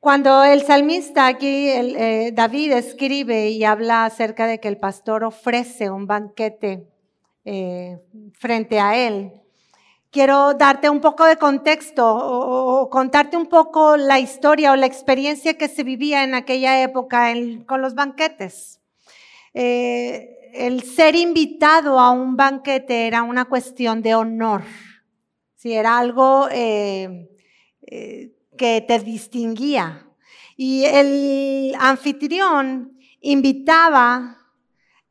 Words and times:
Cuando 0.00 0.44
el 0.44 0.62
salmista 0.62 1.26
aquí, 1.26 1.68
eh, 1.68 2.30
David, 2.32 2.72
escribe 2.72 3.50
y 3.50 3.64
habla 3.64 4.04
acerca 4.04 4.46
de 4.46 4.60
que 4.60 4.68
el 4.68 4.78
pastor 4.78 5.24
ofrece 5.24 5.90
un 5.90 6.06
banquete 6.06 6.86
eh, 7.44 7.98
frente 8.32 8.78
a 8.78 8.96
él, 8.96 9.32
quiero 10.10 10.54
darte 10.54 10.88
un 10.88 11.00
poco 11.00 11.24
de 11.24 11.36
contexto 11.36 12.06
o, 12.06 12.88
contarte 12.90 13.36
un 13.36 13.46
poco 13.46 13.96
la 13.96 14.18
historia 14.18 14.72
o 14.72 14.76
la 14.76 14.86
experiencia 14.86 15.58
que 15.58 15.68
se 15.68 15.82
vivía 15.82 16.24
en 16.24 16.34
aquella 16.34 16.82
época 16.82 17.32
con 17.66 17.82
los 17.82 17.94
banquetes. 17.94 18.80
Eh, 19.54 20.50
el 20.54 20.82
ser 20.82 21.14
invitado 21.16 21.98
a 21.98 22.10
un 22.10 22.36
banquete 22.36 23.06
era 23.06 23.22
una 23.22 23.46
cuestión 23.46 24.02
de 24.02 24.14
honor, 24.14 24.62
si 25.56 25.72
era 25.72 25.98
algo 25.98 26.48
eh, 26.50 27.28
eh, 27.82 28.32
que 28.58 28.84
te 28.86 28.98
distinguía. 28.98 30.06
Y 30.58 30.84
el 30.84 31.74
anfitrión 31.78 32.98
invitaba 33.22 34.36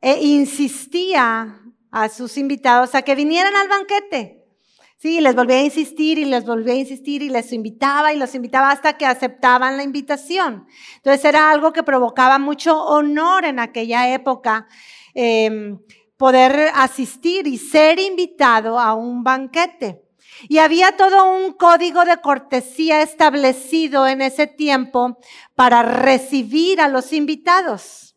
e 0.00 0.24
insistía 0.24 1.60
a 1.90 2.08
sus 2.08 2.38
invitados 2.38 2.94
a 2.94 3.02
que 3.02 3.16
vinieran 3.16 3.56
al 3.56 3.68
banquete. 3.68 4.38
Sí, 4.98 5.20
les 5.20 5.36
volvía 5.36 5.58
a 5.58 5.62
insistir 5.62 6.18
y 6.18 6.24
les 6.24 6.44
volvía 6.44 6.74
a 6.74 6.76
insistir 6.76 7.22
y 7.22 7.28
les 7.28 7.52
invitaba 7.52 8.12
y 8.12 8.18
los 8.18 8.34
invitaba 8.34 8.70
hasta 8.70 8.96
que 8.96 9.06
aceptaban 9.06 9.76
la 9.76 9.84
invitación. 9.84 10.66
Entonces 10.96 11.24
era 11.24 11.52
algo 11.52 11.72
que 11.72 11.84
provocaba 11.84 12.38
mucho 12.38 12.84
honor 12.84 13.44
en 13.44 13.60
aquella 13.60 14.12
época, 14.12 14.66
em, 15.14 15.78
poder 16.16 16.72
asistir 16.74 17.46
y 17.46 17.58
ser 17.58 18.00
invitado 18.00 18.78
a 18.78 18.94
un 18.94 19.22
banquete. 19.22 20.07
Y 20.48 20.58
había 20.58 20.96
todo 20.96 21.30
un 21.34 21.52
código 21.52 22.04
de 22.04 22.18
cortesía 22.18 23.02
establecido 23.02 24.06
en 24.06 24.22
ese 24.22 24.46
tiempo 24.46 25.18
para 25.54 25.82
recibir 25.82 26.80
a 26.80 26.88
los 26.88 27.12
invitados. 27.12 28.08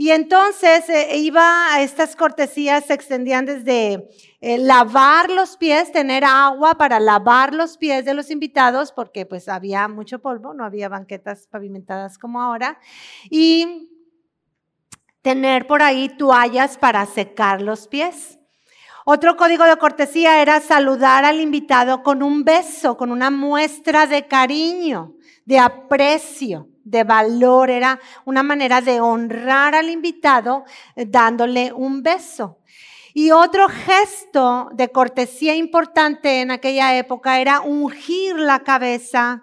Y 0.00 0.12
entonces 0.12 0.88
eh, 0.88 1.18
iba 1.18 1.74
a 1.74 1.82
estas 1.82 2.16
cortesías, 2.16 2.86
se 2.86 2.94
extendían 2.94 3.44
desde 3.44 4.08
eh, 4.40 4.56
lavar 4.56 5.28
los 5.30 5.58
pies, 5.58 5.92
tener 5.92 6.24
agua 6.24 6.76
para 6.76 6.98
lavar 6.98 7.52
los 7.52 7.76
pies 7.76 8.06
de 8.06 8.14
los 8.14 8.30
invitados, 8.30 8.92
porque 8.92 9.26
pues 9.26 9.46
había 9.46 9.86
mucho 9.88 10.20
polvo, 10.20 10.54
no 10.54 10.64
había 10.64 10.88
banquetas 10.88 11.46
pavimentadas 11.48 12.16
como 12.16 12.40
ahora, 12.40 12.80
y 13.28 13.90
tener 15.20 15.66
por 15.66 15.82
ahí 15.82 16.08
toallas 16.08 16.78
para 16.78 17.04
secar 17.04 17.60
los 17.60 17.86
pies. 17.86 18.39
Otro 19.12 19.36
código 19.36 19.64
de 19.64 19.76
cortesía 19.76 20.40
era 20.40 20.60
saludar 20.60 21.24
al 21.24 21.40
invitado 21.40 22.04
con 22.04 22.22
un 22.22 22.44
beso, 22.44 22.96
con 22.96 23.10
una 23.10 23.28
muestra 23.28 24.06
de 24.06 24.28
cariño, 24.28 25.14
de 25.44 25.58
aprecio, 25.58 26.68
de 26.84 27.02
valor. 27.02 27.70
Era 27.70 27.98
una 28.24 28.44
manera 28.44 28.80
de 28.80 29.00
honrar 29.00 29.74
al 29.74 29.90
invitado 29.90 30.62
eh, 30.94 31.06
dándole 31.08 31.72
un 31.72 32.04
beso. 32.04 32.60
Y 33.12 33.32
otro 33.32 33.66
gesto 33.68 34.68
de 34.74 34.92
cortesía 34.92 35.56
importante 35.56 36.40
en 36.40 36.52
aquella 36.52 36.96
época 36.96 37.40
era 37.40 37.62
ungir 37.62 38.36
la 38.36 38.60
cabeza 38.60 39.42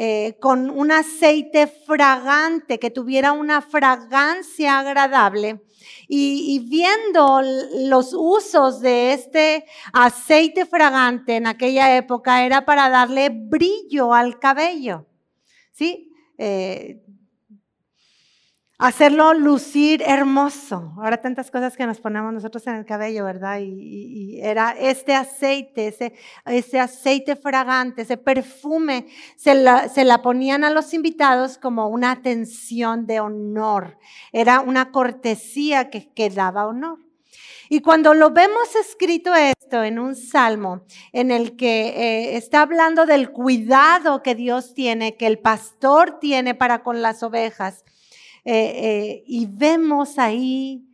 eh, 0.00 0.36
con 0.38 0.70
un 0.70 0.92
aceite 0.92 1.66
fragante, 1.66 2.78
que 2.78 2.88
tuviera 2.88 3.32
una 3.32 3.60
fragancia 3.60 4.78
agradable. 4.78 5.64
Y, 6.06 6.60
viendo 6.70 7.42
los 7.88 8.14
usos 8.14 8.80
de 8.80 9.12
este 9.12 9.64
aceite 9.92 10.66
fragante 10.66 11.34
en 11.34 11.48
aquella 11.48 11.96
época 11.96 12.46
era 12.46 12.64
para 12.64 12.88
darle 12.88 13.30
brillo 13.30 14.14
al 14.14 14.38
cabello. 14.38 15.04
¿Sí? 15.72 16.12
Eh, 16.38 17.02
hacerlo 18.78 19.34
lucir 19.34 20.02
hermoso. 20.06 20.92
Ahora 20.98 21.20
tantas 21.20 21.50
cosas 21.50 21.76
que 21.76 21.84
nos 21.84 22.00
ponemos 22.00 22.32
nosotros 22.32 22.64
en 22.68 22.76
el 22.76 22.86
cabello, 22.86 23.24
¿verdad? 23.24 23.58
Y, 23.60 24.40
era 24.40 24.70
este 24.70 25.14
aceite, 25.14 25.88
ese, 26.46 26.80
aceite 26.80 27.34
fragante, 27.34 28.02
ese 28.02 28.16
perfume, 28.16 29.06
se 29.36 29.54
la, 29.56 29.88
se 29.88 30.04
la 30.04 30.22
ponían 30.22 30.62
a 30.62 30.70
los 30.70 30.94
invitados 30.94 31.58
como 31.58 31.88
una 31.88 32.12
atención 32.12 33.04
de 33.06 33.18
honor. 33.18 33.98
Era 34.32 34.60
una 34.60 34.92
cortesía 34.92 35.90
que, 35.90 36.08
que 36.12 36.30
daba 36.30 36.66
honor. 36.66 37.00
Y 37.68 37.80
cuando 37.80 38.14
lo 38.14 38.30
vemos 38.30 38.74
escrito 38.76 39.34
esto 39.34 39.82
en 39.82 39.98
un 39.98 40.14
salmo 40.14 40.86
en 41.12 41.30
el 41.30 41.56
que 41.56 41.88
eh, 41.88 42.36
está 42.36 42.62
hablando 42.62 43.04
del 43.04 43.30
cuidado 43.30 44.22
que 44.22 44.34
Dios 44.34 44.72
tiene, 44.72 45.16
que 45.16 45.26
el 45.26 45.38
pastor 45.38 46.18
tiene 46.20 46.54
para 46.54 46.82
con 46.82 47.02
las 47.02 47.22
ovejas, 47.22 47.84
eh, 48.44 48.72
eh, 48.74 49.24
y 49.26 49.46
vemos 49.46 50.18
ahí, 50.18 50.84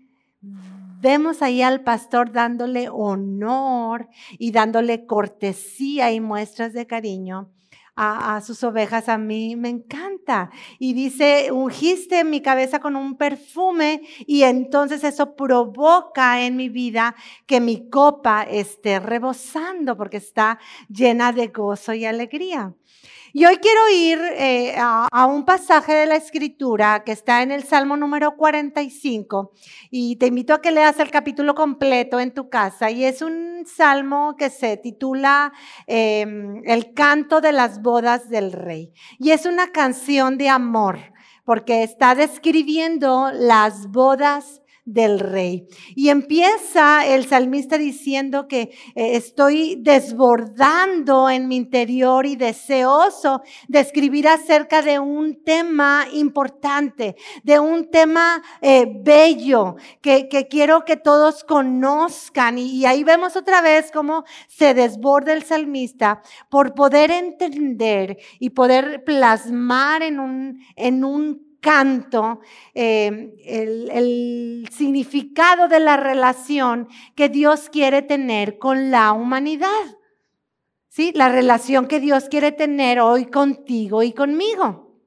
vemos 1.00 1.42
ahí 1.42 1.62
al 1.62 1.82
pastor 1.82 2.32
dándole 2.32 2.88
honor 2.88 4.08
y 4.38 4.50
dándole 4.50 5.06
cortesía 5.06 6.12
y 6.12 6.20
muestras 6.20 6.72
de 6.72 6.86
cariño. 6.86 7.50
A, 7.96 8.34
a, 8.34 8.40
sus 8.40 8.64
ovejas, 8.64 9.08
a 9.08 9.18
mí 9.18 9.54
me 9.54 9.68
encanta. 9.68 10.50
Y 10.80 10.94
dice, 10.94 11.52
ungiste 11.52 12.24
mi 12.24 12.40
cabeza 12.40 12.80
con 12.80 12.96
un 12.96 13.16
perfume 13.16 14.02
y 14.26 14.42
entonces 14.42 15.04
eso 15.04 15.36
provoca 15.36 16.44
en 16.44 16.56
mi 16.56 16.68
vida 16.68 17.14
que 17.46 17.60
mi 17.60 17.88
copa 17.88 18.42
esté 18.42 18.98
rebosando 18.98 19.96
porque 19.96 20.16
está 20.16 20.58
llena 20.88 21.30
de 21.30 21.46
gozo 21.46 21.94
y 21.94 22.04
alegría. 22.04 22.74
Y 23.36 23.46
hoy 23.46 23.56
quiero 23.56 23.80
ir 23.92 24.20
eh, 24.36 24.76
a, 24.78 25.26
un 25.26 25.44
pasaje 25.44 25.92
de 25.92 26.06
la 26.06 26.14
escritura 26.14 27.02
que 27.02 27.10
está 27.10 27.42
en 27.42 27.50
el 27.50 27.64
Salmo 27.64 27.96
número 27.96 28.36
45 28.36 29.50
y 29.90 30.14
te 30.14 30.28
invito 30.28 30.54
a 30.54 30.60
que 30.60 30.70
leas 30.70 31.00
el 31.00 31.10
capítulo 31.10 31.56
completo 31.56 32.20
en 32.20 32.32
tu 32.32 32.48
casa. 32.48 32.92
Y 32.92 33.04
es 33.04 33.22
un 33.22 33.64
salmo 33.66 34.36
que 34.38 34.50
se 34.50 34.76
titula 34.76 35.52
em, 35.88 36.62
El 36.64 36.94
canto 36.94 37.40
de 37.40 37.50
las 37.50 37.82
bodas 37.82 38.28
del 38.28 38.52
rey. 38.52 38.92
Y 39.18 39.32
es 39.32 39.46
una 39.46 39.72
canción 39.72 40.38
de 40.38 40.48
amor 40.48 41.00
porque 41.44 41.82
está 41.82 42.14
describiendo 42.14 43.32
las 43.32 43.88
bodas 43.88 44.62
del 44.84 45.18
rey. 45.18 45.66
Y 45.94 46.10
empieza 46.10 47.06
el 47.06 47.26
salmista 47.26 47.78
diciendo 47.78 48.48
que 48.48 48.70
eh, 48.94 49.16
estoy 49.16 49.76
desbordando 49.80 51.30
en 51.30 51.48
mi 51.48 51.56
interior 51.56 52.26
y 52.26 52.36
deseoso 52.36 53.42
de 53.68 53.80
escribir 53.80 54.28
acerca 54.28 54.82
de 54.82 54.98
un 54.98 55.42
tema 55.42 56.06
importante, 56.12 57.16
de 57.42 57.58
un 57.58 57.90
tema 57.90 58.42
eh, 58.60 58.86
bello 59.02 59.76
que, 60.02 60.28
quiero 60.50 60.84
que 60.84 60.96
todos 60.96 61.44
conozcan. 61.44 62.58
Y, 62.58 62.76
y 62.76 62.86
ahí 62.86 63.04
vemos 63.04 63.36
otra 63.36 63.62
vez 63.62 63.90
cómo 63.90 64.24
se 64.48 64.74
desborda 64.74 65.32
el 65.32 65.44
salmista 65.44 66.20
por 66.50 66.74
poder 66.74 67.10
entender 67.10 68.18
y 68.38 68.50
poder 68.50 69.02
plasmar 69.04 70.02
en 70.02 70.20
un, 70.20 70.60
en 70.76 71.04
un 71.04 71.53
canto, 71.64 72.40
eh, 72.74 73.34
el, 73.46 74.68
significado 74.70 75.66
de 75.66 75.80
la 75.80 75.96
relación 75.96 76.88
que 77.16 77.30
Dios 77.30 77.70
quiere 77.70 78.02
tener 78.02 78.58
con 78.58 78.90
la 78.90 79.12
humanidad. 79.12 79.96
¿Sí? 80.88 81.10
La 81.14 81.30
relación 81.30 81.88
que 81.88 82.00
Dios 82.00 82.24
quiere 82.28 82.52
tener 82.52 83.00
hoy 83.00 83.26
contigo 83.26 84.02
y 84.02 84.12
conmigo. 84.12 85.00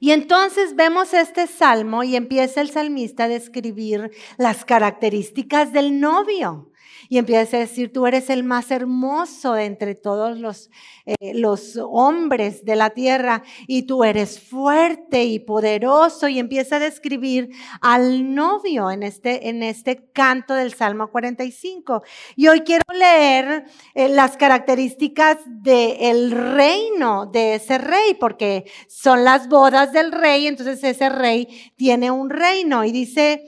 Y 0.00 0.10
entonces 0.10 0.76
vemos 0.76 1.14
este 1.14 1.46
salmo 1.46 2.04
y 2.04 2.14
empieza 2.14 2.60
el 2.60 2.70
salmista 2.70 3.24
a 3.24 3.28
describir 3.28 4.10
las 4.36 4.66
características 4.66 5.72
del 5.72 5.98
novio 5.98 6.71
y 7.12 7.18
empieza 7.18 7.58
a 7.58 7.60
decir, 7.60 7.92
tú 7.92 8.06
eres 8.06 8.30
el 8.30 8.42
más 8.42 8.70
hermoso 8.70 9.54
entre 9.58 9.94
todos 9.94 10.38
los, 10.38 10.70
eh, 11.04 11.34
los 11.34 11.76
hombres 11.76 12.64
de 12.64 12.74
la 12.74 12.88
tierra 12.88 13.42
y 13.66 13.82
tú 13.82 14.02
eres 14.02 14.40
fuerte 14.40 15.24
y 15.24 15.38
poderoso 15.38 16.26
y 16.28 16.38
empieza 16.38 16.76
a 16.76 16.78
describir 16.78 17.50
al 17.82 18.34
novio 18.34 18.90
en 18.90 19.02
este, 19.02 19.50
en 19.50 19.62
este 19.62 20.10
canto 20.14 20.54
del 20.54 20.72
Salmo 20.72 21.10
45. 21.10 22.02
Y 22.34 22.48
hoy 22.48 22.62
quiero 22.62 22.84
leer 22.94 23.66
eh, 23.92 24.08
las 24.08 24.38
características 24.38 25.36
del 25.46 26.30
reino 26.30 27.26
de 27.26 27.56
ese 27.56 27.76
rey, 27.76 28.14
porque 28.18 28.64
son 28.88 29.22
las 29.22 29.50
bodas 29.50 29.92
del 29.92 30.12
rey, 30.12 30.46
entonces 30.46 30.82
ese 30.82 31.10
rey 31.10 31.72
tiene 31.76 32.10
un 32.10 32.30
reino 32.30 32.86
y 32.86 32.90
dice, 32.90 33.44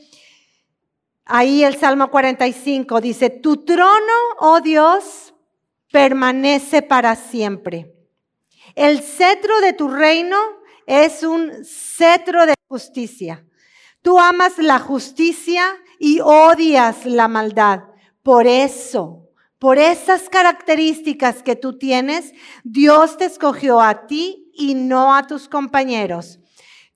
Ahí 1.27 1.65
el 1.65 1.77
Salmo 1.77 2.11
45 2.11 3.01
dice, 3.01 3.31
tu 3.31 3.65
trono, 3.65 4.13
oh 4.39 4.61
Dios, 4.61 5.35
permanece 5.91 6.83
para 6.83 7.17
siempre. 7.17 7.95
El 8.75 9.01
cetro 9.01 9.61
de 9.61 9.73
tu 9.73 9.89
reino 9.89 10.37
es 10.87 11.23
un 11.23 11.65
cetro 11.65 12.45
de 12.45 12.55
justicia. 12.69 13.45
Tú 14.03 14.19
amas 14.19 14.59
la 14.59 14.79
justicia 14.79 15.65
y 15.99 16.21
odias 16.21 17.07
la 17.07 17.29
maldad. 17.29 17.85
Por 18.23 18.47
eso, 18.47 19.21
Por 19.59 19.79
esas 19.79 20.29
características 20.29 21.43
que 21.43 21.57
tú 21.57 21.79
tienes, 21.79 22.35
Dios 22.65 23.17
te 23.17 23.25
escogió 23.25 23.81
a 23.81 24.07
ti 24.07 24.51
y 24.53 24.75
no 24.75 25.15
a 25.15 25.27
tus 25.27 25.49
compañeros. 25.49 26.39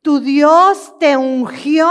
Tu 0.03 0.21
Dios 0.21 0.93
te 1.01 1.17
ungió 1.17 1.89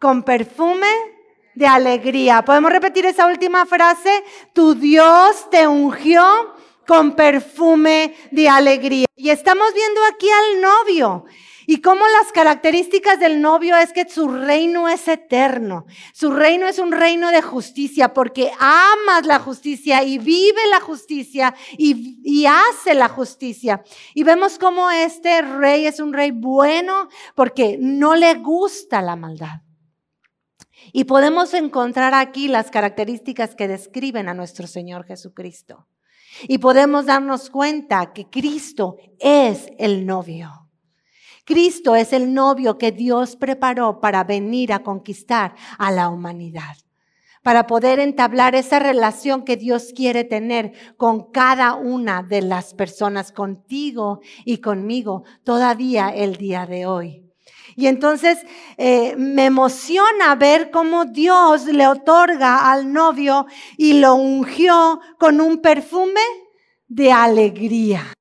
con 0.00 0.24
perfume 0.24 1.11
de 1.54 1.66
alegría. 1.66 2.44
¿Podemos 2.44 2.72
repetir 2.72 3.06
esa 3.06 3.26
última 3.26 3.66
frase? 3.66 4.24
Tu 4.52 4.74
Dios 4.74 5.50
te 5.50 5.66
ungió 5.66 6.54
con 6.86 7.14
perfume 7.14 8.14
de 8.30 8.48
alegría. 8.48 9.06
Y 9.16 9.30
estamos 9.30 9.72
viendo 9.74 10.00
aquí 10.10 10.26
al 10.28 10.60
novio. 10.60 11.24
Y 11.66 11.80
cómo 11.80 12.04
las 12.20 12.32
características 12.32 13.20
del 13.20 13.40
novio 13.40 13.76
es 13.76 13.92
que 13.92 14.08
su 14.08 14.28
reino 14.28 14.88
es 14.88 15.06
eterno. 15.06 15.86
Su 16.12 16.32
reino 16.32 16.66
es 16.66 16.78
un 16.78 16.92
reino 16.92 17.30
de 17.30 17.40
justicia 17.40 18.12
porque 18.12 18.50
amas 18.58 19.26
la 19.26 19.38
justicia 19.38 20.02
y 20.02 20.18
vive 20.18 20.60
la 20.70 20.80
justicia 20.80 21.54
y, 21.78 22.44
hace 22.46 22.94
la 22.94 23.08
justicia. 23.08 23.82
Y 24.14 24.24
vemos 24.24 24.58
cómo 24.58 24.90
este 24.90 25.42
rey 25.42 25.86
es 25.86 26.00
un 26.00 26.12
rey 26.12 26.32
bueno 26.32 27.08
porque 27.34 27.76
no 27.78 28.16
le 28.16 28.34
gusta 28.34 29.00
la 29.00 29.16
maldad. 29.16 29.60
Y 30.92 31.04
podemos 31.04 31.54
encontrar 31.54 32.14
aquí 32.14 32.48
las 32.48 32.70
características 32.70 33.54
que 33.54 33.68
describen 33.68 34.28
a 34.28 34.34
nuestro 34.34 34.66
Señor 34.66 35.04
Jesucristo. 35.04 35.86
Y 36.48 36.58
podemos 36.58 37.06
darnos 37.06 37.50
cuenta 37.50 38.12
que 38.12 38.28
Cristo 38.28 38.96
es 39.18 39.68
el 39.78 40.06
novio. 40.06 40.62
Cristo 41.44 41.96
es 41.96 42.12
el 42.12 42.32
novio 42.34 42.78
que 42.78 42.92
Dios 42.92 43.36
preparó 43.36 44.00
para 44.00 44.24
venir 44.24 44.72
a 44.72 44.82
conquistar 44.82 45.54
a 45.76 45.90
la 45.90 46.08
humanidad, 46.08 46.76
para 47.42 47.66
poder 47.66 47.98
entablar 47.98 48.54
esa 48.54 48.78
relación 48.78 49.44
que 49.44 49.56
Dios 49.56 49.92
quiere 49.94 50.22
tener 50.22 50.72
con 50.96 51.32
cada 51.32 51.74
una 51.74 52.22
de 52.22 52.42
las 52.42 52.74
personas, 52.74 53.32
contigo 53.32 54.20
y 54.44 54.58
conmigo, 54.58 55.24
todavía 55.42 56.10
el 56.10 56.36
día 56.36 56.64
de 56.66 56.86
hoy. 56.86 57.21
Y 57.76 57.86
entonces 57.86 58.38
eh, 58.76 59.14
me 59.16 59.46
emociona 59.46 60.34
ver 60.34 60.70
cómo 60.70 61.04
Dios 61.04 61.64
le 61.66 61.86
otorga 61.86 62.70
al 62.70 62.92
novio 62.92 63.46
y 63.76 63.94
lo 63.94 64.14
ungió 64.14 65.00
con 65.18 65.40
un 65.40 65.58
perfume 65.58 66.20
de 66.88 67.12
alegría. 67.12 68.12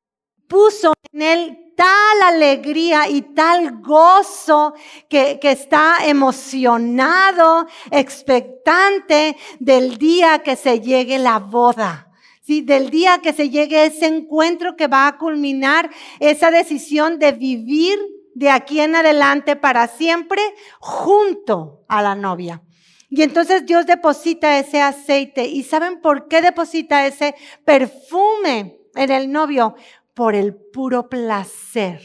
Puso 0.47 0.93
en 1.11 1.21
él 1.21 1.57
tal 1.75 2.21
alegría 2.35 3.09
y 3.09 3.21
tal 3.21 3.81
gozo 3.81 4.73
que, 5.09 5.39
que 5.41 5.51
está 5.51 5.97
emocionado, 6.05 7.65
expectante 7.89 9.35
del 9.59 9.97
día 9.97 10.39
que 10.39 10.55
se 10.55 10.79
llegue 10.79 11.17
la 11.17 11.39
boda. 11.39 12.07
Sí, 12.43 12.61
del 12.61 12.89
día 12.89 13.19
que 13.19 13.33
se 13.33 13.49
llegue 13.49 13.85
ese 13.85 14.07
encuentro 14.07 14.75
que 14.75 14.87
va 14.87 15.07
a 15.07 15.17
culminar 15.17 15.89
esa 16.19 16.51
decisión 16.51 17.19
de 17.19 17.31
vivir 17.31 17.97
de 18.41 18.49
aquí 18.49 18.81
en 18.81 18.95
adelante 18.95 19.55
para 19.55 19.87
siempre 19.87 20.41
junto 20.79 21.85
a 21.87 22.01
la 22.01 22.15
novia. 22.15 22.63
Y 23.07 23.21
entonces 23.21 23.67
Dios 23.67 23.85
deposita 23.85 24.57
ese 24.57 24.81
aceite. 24.81 25.45
¿Y 25.45 25.61
saben 25.61 26.01
por 26.01 26.27
qué 26.27 26.41
deposita 26.41 27.05
ese 27.05 27.35
perfume 27.65 28.79
en 28.95 29.11
el 29.11 29.31
novio? 29.31 29.75
Por 30.15 30.33
el 30.33 30.55
puro 30.55 31.07
placer 31.07 32.01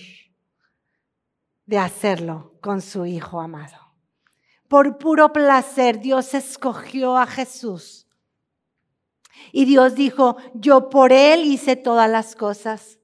de 1.65 1.79
hacerlo 1.79 2.53
con 2.61 2.83
su 2.83 3.07
Hijo 3.07 3.41
amado. 3.41 3.95
Por 4.69 4.99
puro 4.99 5.33
placer 5.33 6.01
Dios 6.01 6.35
escogió 6.35 7.17
a 7.17 7.27
Jesús. 7.27 8.09
Y 9.53 9.65
Dios 9.65 9.95
dijo, 9.95 10.37
yo 10.53 10.91
por 10.91 11.15
Él 11.15 11.47
hice 11.47 11.77
todas 11.77 12.11
las 12.11 12.37
cosas. 12.37 12.99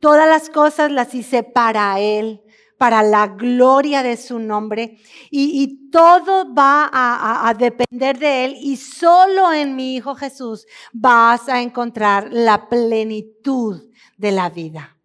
Todas 0.00 0.26
las 0.26 0.48
cosas 0.48 0.90
las 0.90 1.14
hice 1.14 1.42
para 1.42 2.00
Él 2.00 2.44
para 2.78 3.02
la 3.02 3.26
gloria 3.26 4.02
de 4.02 4.16
su 4.16 4.38
nombre 4.38 4.98
y, 5.30 5.76
todo 5.90 6.54
va 6.54 6.84
a, 6.92 7.48
a, 7.48 7.54
depender 7.54 8.18
de 8.18 8.44
Él 8.44 8.56
y 8.60 8.76
solo 8.76 9.52
en 9.54 9.74
mi 9.74 9.96
Hijo 9.96 10.14
Jesús 10.14 10.66
vas 10.92 11.48
a 11.48 11.62
encontrar 11.62 12.28
la 12.30 12.68
plenitud 12.68 13.90
de 14.18 14.32
la 14.32 14.50
vida. 14.50 14.98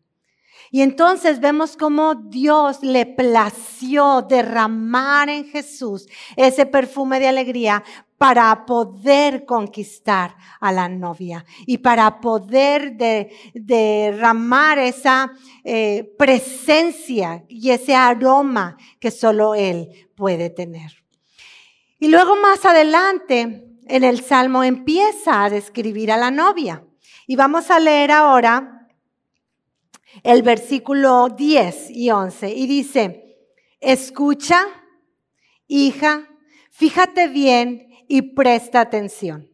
Y 0.72 0.82
entonces 0.82 1.40
vemos 1.40 1.78
cómo 1.78 2.16
Dios 2.16 2.82
le 2.82 3.06
plació 3.06 4.24
derramar 4.24 5.30
en 5.30 5.46
Jesús 5.46 6.08
ese 6.36 6.66
perfume 6.66 7.20
de 7.20 7.28
alegría 7.28 7.84
para 8.24 8.66
poder 8.66 9.44
conquistar 9.44 10.38
a 10.62 10.72
la 10.72 10.88
novia 10.88 11.44
y 11.66 11.80
para 11.80 12.22
poder 12.22 12.96
derramar 13.54 14.80
esa 14.80 15.34
eh, 15.66 16.10
presencia 16.18 17.44
y 17.50 17.72
ese 17.72 17.94
aroma 17.94 18.78
que 19.02 19.12
solo 19.12 19.56
Él 19.56 20.10
puede 20.16 20.50
tener. 20.50 21.04
Y 22.00 22.08
luego 22.08 22.38
más 22.38 22.64
adelante 22.64 23.66
en 23.88 24.04
el 24.06 24.24
Salmo 24.24 24.64
empieza 24.64 25.44
a 25.44 25.50
describir 25.50 26.10
a 26.10 26.16
la 26.16 26.32
novia. 26.32 26.82
Y 27.28 27.36
vamos 27.36 27.70
a 27.72 27.78
leer 27.82 28.10
ahora 28.12 28.88
el 30.24 30.44
versículo 30.44 31.28
10 31.28 31.90
y 31.90 32.10
11 32.10 32.54
y 32.54 32.68
dice, 32.68 33.38
escucha, 33.82 34.66
hija, 35.68 36.30
fíjate 36.72 37.28
bien 37.28 37.90
y 38.08 38.34
presta 38.34 38.82
atención. 38.82 39.50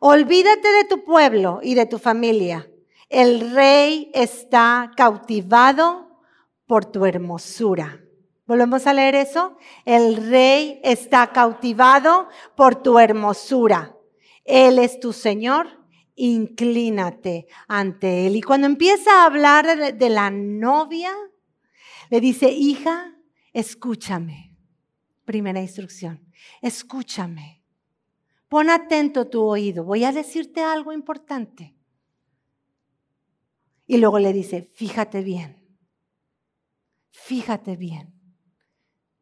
Olvídate 0.00 0.68
de 0.68 0.84
tu 0.84 1.04
pueblo 1.04 1.60
y 1.62 1.74
de 1.74 1.86
tu 1.86 1.98
familia. 1.98 2.68
El 3.08 3.52
rey 3.52 4.10
está 4.14 4.90
cautivado 4.96 6.20
por 6.66 6.84
tu 6.84 7.06
hermosura. 7.06 8.00
¿Volvemos 8.46 8.86
a 8.86 8.94
leer 8.94 9.14
eso? 9.14 9.56
El 9.84 10.30
rey 10.30 10.80
está 10.84 11.28
cautivado 11.32 12.28
por 12.56 12.82
tu 12.82 12.98
hermosura. 12.98 13.96
Él 14.44 14.78
es 14.78 15.00
tu 15.00 15.12
Señor 15.12 15.76
inclínate 16.16 17.46
ante 17.68 18.26
Él. 18.26 18.36
Y 18.36 18.42
cuando 18.42 18.66
empieza 18.66 19.22
a 19.22 19.26
hablar 19.26 19.94
de, 19.94 20.10
la 20.10 20.30
novia, 20.30 21.12
le 22.10 22.20
dice, 22.20 22.50
hija, 22.50 23.14
escúchame. 23.52 24.56
Primera 25.24 25.60
instrucción, 25.60 26.26
escúchame. 26.62 27.55
Pon 28.48 28.70
atento 28.70 29.28
tu 29.28 29.42
oído, 29.42 29.84
voy 29.84 30.04
a 30.04 30.12
decirte 30.12 30.62
algo 30.62 30.92
importante. 30.92 31.76
Y 33.86 33.98
luego 33.98 34.18
le 34.18 34.32
dice, 34.32 34.62
fíjate 34.62 35.22
bien, 35.22 35.56
fíjate 37.10 37.76
bien, 37.76 38.14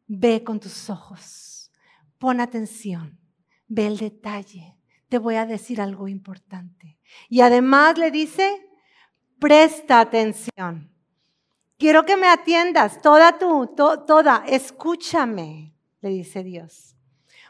ve 0.06 0.42
con 0.42 0.60
tus 0.60 0.90
ojos, 0.90 1.70
pon 2.18 2.40
atención, 2.40 3.18
ve 3.66 3.86
el 3.86 3.98
detalle, 3.98 4.78
te 5.08 5.18
voy 5.18 5.36
a 5.36 5.46
decir 5.46 5.80
algo 5.80 6.08
importante. 6.08 6.98
Y 7.28 7.40
además 7.40 7.98
le 7.98 8.10
dice, 8.10 8.66
presta 9.38 10.00
atención. 10.00 10.90
Quiero 11.76 12.04
que 12.04 12.16
me 12.16 12.28
atiendas, 12.28 13.02
toda 13.02 13.38
tú, 13.38 13.74
toda, 13.76 14.44
escúchame, 14.46 15.74
le 16.00 16.08
dice 16.08 16.42
Dios. 16.42 16.93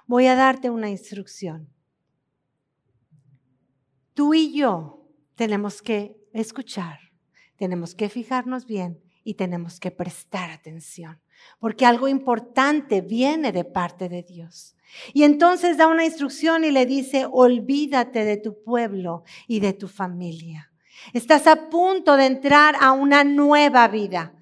Voy 0.07 0.27
a 0.27 0.35
darte 0.35 0.71
una 0.71 0.91
instrucción. 0.91 1.69
Tú 4.13 4.35
y 4.35 4.53
yo 4.53 5.09
tenemos 5.35 5.83
que 5.83 6.17
escuchar, 6.33 6.99
tenemos 7.57 7.95
que 7.95 8.09
fijarnos 8.09 8.67
bien 8.67 9.01
y 9.25 9.35
tenemos 9.35 9.81
que 9.81 9.91
prestar 9.91 10.51
atención, 10.51 11.21
porque 11.59 11.87
algo 11.87 12.09
importante 12.09 13.01
viene 13.01 13.51
de 13.51 13.65
parte 13.65 14.09
de 14.09 14.23
Dios. 14.23 14.77
Y 15.13 15.25
entonces 15.25 15.79
da 15.79 15.87
una 15.87 16.05
instrucción 16.05 16.65
y 16.65 16.71
le 16.71 16.87
dice, 16.87 17.27
olvídate 17.31 18.25
de 18.25 18.37
tu 18.37 18.63
pueblo 18.63 19.25
y 19.49 19.61
de 19.61 19.73
tu 19.73 19.89
familia. 19.89 20.71
Estás 21.13 21.47
a 21.47 21.69
punto 21.71 22.17
de 22.17 22.27
entrar 22.27 22.77
a 22.81 22.93
una 22.93 23.25
nueva 23.25 23.89
vida. 23.89 24.35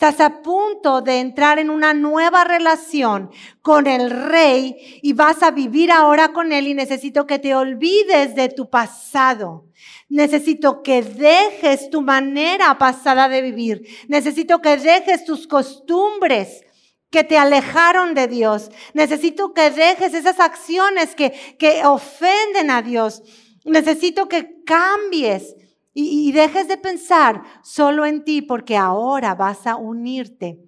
Estás 0.00 0.20
a 0.20 0.40
punto 0.40 1.02
de 1.02 1.20
entrar 1.20 1.58
en 1.58 1.68
una 1.68 1.92
nueva 1.92 2.42
relación 2.44 3.30
con 3.60 3.86
el 3.86 4.08
rey 4.08 4.98
y 5.02 5.12
vas 5.12 5.42
a 5.42 5.50
vivir 5.50 5.92
ahora 5.92 6.32
con 6.32 6.54
él 6.54 6.68
y 6.68 6.72
necesito 6.72 7.26
que 7.26 7.38
te 7.38 7.54
olvides 7.54 8.34
de 8.34 8.48
tu 8.48 8.70
pasado. 8.70 9.66
Necesito 10.08 10.82
que 10.82 11.02
dejes 11.02 11.90
tu 11.90 12.00
manera 12.00 12.78
pasada 12.78 13.28
de 13.28 13.42
vivir. 13.42 13.86
Necesito 14.08 14.62
que 14.62 14.78
dejes 14.78 15.26
tus 15.26 15.46
costumbres 15.46 16.62
que 17.10 17.22
te 17.22 17.36
alejaron 17.36 18.14
de 18.14 18.26
Dios. 18.26 18.70
Necesito 18.94 19.52
que 19.52 19.70
dejes 19.70 20.14
esas 20.14 20.40
acciones 20.40 21.14
que, 21.14 21.32
que 21.58 21.84
ofenden 21.84 22.70
a 22.70 22.80
Dios. 22.80 23.22
Necesito 23.66 24.30
que 24.30 24.62
cambies 24.64 25.56
y, 25.92 26.30
dejes 26.32 26.68
de 26.68 26.76
pensar 26.76 27.42
solo 27.62 28.06
en 28.06 28.24
ti 28.24 28.42
porque 28.42 28.76
ahora 28.76 29.34
vas 29.34 29.66
a 29.66 29.76
unirte 29.76 30.64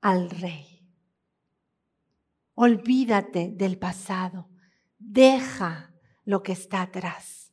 al 0.00 0.30
rey. 0.30 0.86
Olvídate 2.54 3.50
del 3.52 3.78
pasado. 3.78 4.48
Deja 4.98 5.92
lo 6.24 6.42
que 6.42 6.52
está 6.52 6.82
atrás. 6.82 7.52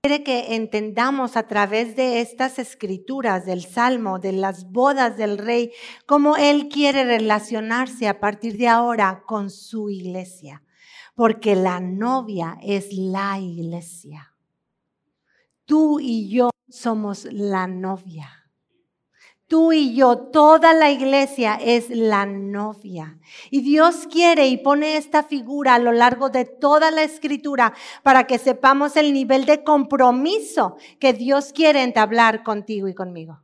Quiere 0.00 0.22
que 0.22 0.54
entendamos 0.54 1.36
a 1.36 1.48
través 1.48 1.96
de 1.96 2.20
estas 2.20 2.60
escrituras 2.60 3.44
del 3.44 3.64
Salmo, 3.64 4.20
de 4.20 4.32
las 4.32 4.70
bodas 4.70 5.16
del 5.16 5.38
rey, 5.38 5.72
cómo 6.06 6.36
Él 6.36 6.68
quiere 6.68 7.02
relacionarse 7.04 8.06
a 8.06 8.20
partir 8.20 8.56
de 8.56 8.68
ahora 8.68 9.24
con 9.26 9.50
su 9.50 9.90
iglesia, 9.90 10.62
porque 11.16 11.56
la 11.56 11.80
novia 11.80 12.56
es 12.62 12.92
la 12.92 13.40
iglesia. 13.40 14.37
Tú 15.68 16.00
y 16.00 16.30
yo 16.30 16.48
somos 16.66 17.26
la 17.30 17.66
novia. 17.66 18.30
Tú 19.48 19.70
y 19.74 19.94
yo, 19.94 20.16
toda 20.16 20.72
la 20.72 20.90
iglesia 20.90 21.56
es 21.60 21.90
la 21.90 22.24
novia. 22.24 23.18
Y 23.50 23.60
Dios 23.60 24.06
quiere 24.10 24.48
y 24.48 24.56
pone 24.56 24.96
esta 24.96 25.24
figura 25.24 25.74
a 25.74 25.78
lo 25.78 25.92
largo 25.92 26.30
de 26.30 26.46
toda 26.46 26.90
la 26.90 27.02
escritura 27.02 27.74
para 28.02 28.26
que 28.26 28.38
sepamos 28.38 28.96
el 28.96 29.12
nivel 29.12 29.44
de 29.44 29.62
compromiso 29.62 30.78
que 30.98 31.12
Dios 31.12 31.52
quiere 31.52 31.82
entablar 31.82 32.44
contigo 32.44 32.88
y 32.88 32.94
conmigo. 32.94 33.42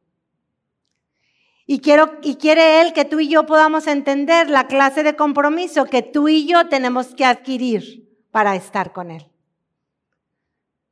Y, 1.66 1.81
quiere 1.81 2.81
Él 2.81 2.95
que 2.95 3.04
tú 3.04 3.21
y 3.21 3.28
yo 3.28 3.45
podamos 3.45 3.87
entender 3.87 4.49
la 4.49 4.66
clase 4.66 5.02
de 5.02 5.14
compromiso 5.14 5.85
que 5.85 6.00
tú 6.00 6.28
y 6.28 6.47
yo 6.47 6.71
tenemos 6.71 7.14
que 7.14 7.26
adquirir 7.26 8.19
para 8.31 8.57
estar 8.57 8.95
con 8.95 9.11
Él. 9.11 9.26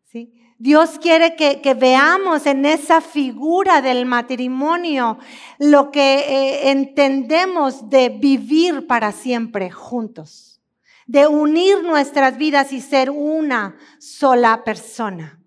¿Sí? 0.04 0.41
Dios 0.62 1.00
quiere 1.00 1.34
que, 1.34 1.74
veamos 1.74 2.46
en 2.46 2.64
esa 2.66 3.00
figura 3.00 3.82
del 3.82 4.06
matrimonio 4.06 5.18
lo 5.58 5.90
que 5.90 6.20
eh, 6.20 6.70
entendemos 6.70 7.90
de 7.90 8.10
vivir 8.10 8.86
para 8.86 9.10
siempre 9.10 9.72
juntos, 9.72 10.62
de 11.08 11.26
unir 11.26 11.82
nuestras 11.82 12.38
vidas 12.38 12.72
y 12.72 12.80
ser 12.80 13.10
una 13.10 13.76
sola 13.98 14.62
persona. 14.62 15.40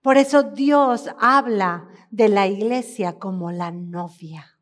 Por 0.00 0.16
eso 0.16 0.44
Dios 0.44 1.10
habla 1.18 1.88
de 2.12 2.28
la 2.28 2.46
iglesia 2.46 3.18
como 3.18 3.50
la 3.50 3.72
novia. 3.72 4.60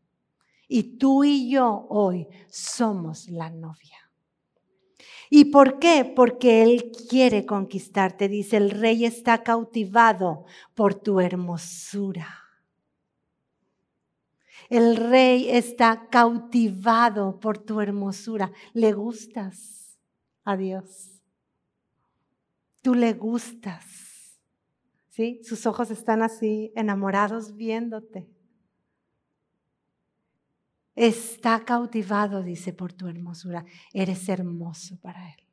Y 0.66 0.96
tú 0.96 1.24
y 1.24 1.50
yo 1.50 1.84
hoy 1.90 2.26
somos 2.48 3.28
la 3.28 3.50
novia. 3.50 4.03
¿Y 5.36 5.46
por 5.46 5.80
qué? 5.80 6.04
Porque 6.14 6.62
Él 6.62 6.92
quiere 7.10 7.44
conquistarte. 7.44 8.28
Dice, 8.28 8.56
el 8.56 8.70
rey 8.70 9.04
está 9.04 9.42
cautivado 9.42 10.44
por 10.74 10.94
tu 10.94 11.18
hermosura. 11.18 12.28
El 14.70 14.94
rey 14.94 15.50
está 15.50 16.06
cautivado 16.08 17.40
por 17.40 17.58
tu 17.58 17.80
hermosura. 17.80 18.52
Le 18.74 18.92
gustas 18.92 19.98
a 20.44 20.56
Dios. 20.56 21.20
Tú 22.80 22.94
le 22.94 23.12
gustas. 23.14 24.38
¿Sí? 25.08 25.40
Sus 25.42 25.66
ojos 25.66 25.90
están 25.90 26.22
así 26.22 26.70
enamorados 26.76 27.56
viéndote. 27.56 28.28
Está 30.94 31.64
cautivado, 31.64 32.42
dice, 32.42 32.72
por 32.72 32.92
tu 32.92 33.08
hermosura. 33.08 33.64
Eres 33.92 34.28
hermoso 34.28 34.98
para 35.00 35.30
Él. 35.32 35.44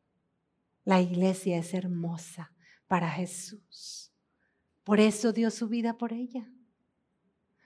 La 0.83 1.01
iglesia 1.01 1.57
es 1.57 1.73
hermosa 1.73 2.53
para 2.87 3.09
Jesús. 3.09 4.11
Por 4.83 4.99
eso 4.99 5.31
dio 5.33 5.51
su 5.51 5.67
vida 5.67 5.97
por 5.97 6.13
ella. 6.13 6.51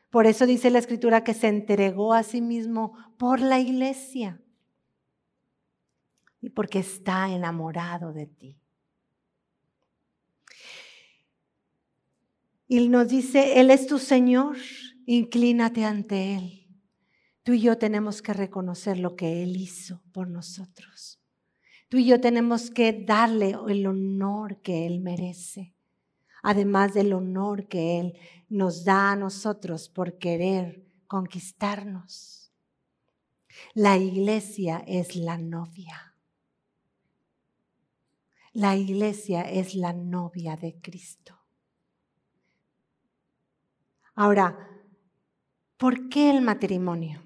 Por 0.09 0.27
eso 0.27 0.45
dice 0.45 0.69
la 0.69 0.79
escritura 0.79 1.23
que 1.23 1.33
se 1.33 1.47
entregó 1.47 2.13
a 2.13 2.23
sí 2.23 2.41
mismo 2.41 2.93
por 3.17 3.41
la 3.41 3.59
iglesia. 3.59 4.41
Y 6.41 6.49
porque 6.49 6.79
está 6.79 7.29
enamorado 7.29 8.13
de 8.13 8.27
ti. 8.27 8.59
Y 12.67 12.87
nos 12.89 13.09
dice, 13.09 13.59
Él 13.59 13.69
es 13.69 13.87
tu 13.87 13.99
Señor, 13.99 14.57
inclínate 15.05 15.85
ante 15.85 16.35
Él. 16.35 16.64
Tú 17.45 17.53
y 17.53 17.61
yo 17.61 17.77
tenemos 17.77 18.23
que 18.23 18.33
reconocer 18.33 18.97
lo 18.97 19.15
que 19.15 19.43
Él 19.43 19.55
hizo 19.55 20.01
por 20.13 20.27
nosotros. 20.27 21.21
Tú 21.89 21.97
y 21.97 22.07
yo 22.07 22.19
tenemos 22.19 22.71
que 22.71 23.05
darle 23.05 23.55
el 23.69 23.85
honor 23.85 24.63
que 24.63 24.87
Él 24.87 24.99
merece, 24.99 25.75
además 26.41 26.95
del 26.95 27.13
honor 27.13 27.67
que 27.67 27.99
Él 27.99 28.17
nos 28.49 28.83
da 28.83 29.11
a 29.11 29.15
nosotros 29.15 29.89
por 29.89 30.17
querer 30.17 30.87
conquistarnos. 31.05 32.51
La 33.75 33.99
iglesia 33.99 34.83
es 34.87 35.15
la 35.15 35.37
novia. 35.37 36.15
La 38.53 38.75
iglesia 38.75 39.43
es 39.43 39.75
la 39.75 39.93
novia 39.93 40.55
de 40.55 40.81
Cristo. 40.81 41.37
Ahora, 44.15 44.67
¿por 45.77 46.09
qué 46.09 46.31
el 46.31 46.41
matrimonio? 46.41 47.24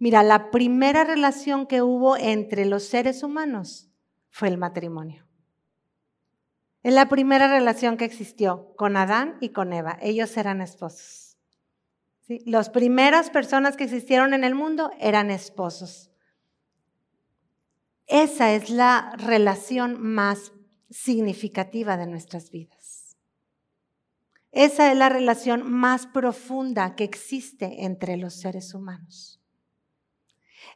Mira, 0.00 0.22
la 0.22 0.50
primera 0.50 1.04
relación 1.04 1.66
que 1.66 1.82
hubo 1.82 2.16
entre 2.16 2.64
los 2.64 2.84
seres 2.84 3.22
humanos 3.22 3.90
fue 4.30 4.48
el 4.48 4.56
matrimonio. 4.56 5.26
Es 6.82 6.94
la 6.94 7.10
primera 7.10 7.48
relación 7.48 7.98
que 7.98 8.06
existió 8.06 8.72
con 8.76 8.96
Adán 8.96 9.36
y 9.42 9.50
con 9.50 9.74
Eva. 9.74 9.98
Ellos 10.00 10.34
eran 10.38 10.62
esposos. 10.62 11.36
Las 12.46 12.70
primeras 12.70 13.28
personas 13.28 13.76
que 13.76 13.84
existieron 13.84 14.32
en 14.32 14.42
el 14.42 14.54
mundo 14.54 14.90
eran 14.98 15.30
esposos. 15.30 16.10
Esa 18.06 18.52
es 18.54 18.70
la 18.70 19.12
relación 19.18 20.00
más 20.00 20.52
significativa 20.88 21.98
de 21.98 22.06
nuestras 22.06 22.50
vidas. 22.50 23.18
Esa 24.50 24.90
es 24.90 24.96
la 24.96 25.10
relación 25.10 25.70
más 25.70 26.06
profunda 26.06 26.96
que 26.96 27.04
existe 27.04 27.84
entre 27.84 28.16
los 28.16 28.40
seres 28.40 28.72
humanos. 28.72 29.39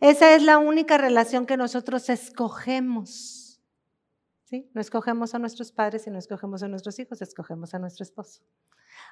Esa 0.01 0.35
es 0.35 0.43
la 0.43 0.59
única 0.59 0.99
relación 0.99 1.47
que 1.47 1.57
nosotros 1.57 2.09
escogemos. 2.09 3.63
¿Sí? 4.45 4.71
No 4.75 4.81
escogemos 4.81 5.35
a 5.35 5.39
nuestros 5.39 5.73
padres 5.73 6.07
y 6.07 6.11
no 6.11 6.19
escogemos 6.19 6.63
a 6.63 6.69
nuestros 6.69 6.99
hijos, 6.99 7.23
escogemos 7.23 7.75
a 7.75 7.79
nuestro 7.79 8.03
esposo. 8.03 8.43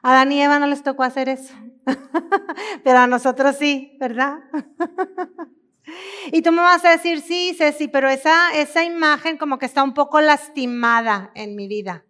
A 0.02 0.12
Adán 0.12 0.32
y 0.32 0.42
Eva 0.42 0.58
no 0.58 0.66
les 0.66 0.82
tocó 0.82 1.02
hacer 1.02 1.28
eso, 1.28 1.54
pero 2.84 2.98
a 2.98 3.06
nosotros 3.06 3.56
sí, 3.56 3.96
¿verdad? 3.98 4.38
y 6.32 6.42
tú 6.42 6.52
me 6.52 6.60
vas 6.60 6.84
a 6.84 6.90
decir, 6.90 7.20
sí, 7.20 7.54
Ceci, 7.56 7.88
pero 7.88 8.08
esa, 8.08 8.54
esa 8.54 8.84
imagen 8.84 9.38
como 9.38 9.58
que 9.58 9.66
está 9.66 9.82
un 9.82 9.94
poco 9.94 10.20
lastimada 10.20 11.32
en 11.34 11.56
mi 11.56 11.66
vida, 11.66 12.04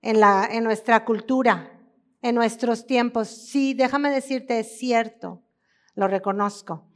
en, 0.00 0.20
la, 0.20 0.48
en 0.50 0.64
nuestra 0.64 1.04
cultura, 1.04 1.72
en 2.22 2.34
nuestros 2.34 2.86
tiempos. 2.86 3.28
Sí, 3.28 3.74
déjame 3.74 4.10
decirte, 4.10 4.60
es 4.60 4.78
cierto, 4.78 5.42
lo 5.94 6.06
reconozco 6.06 6.89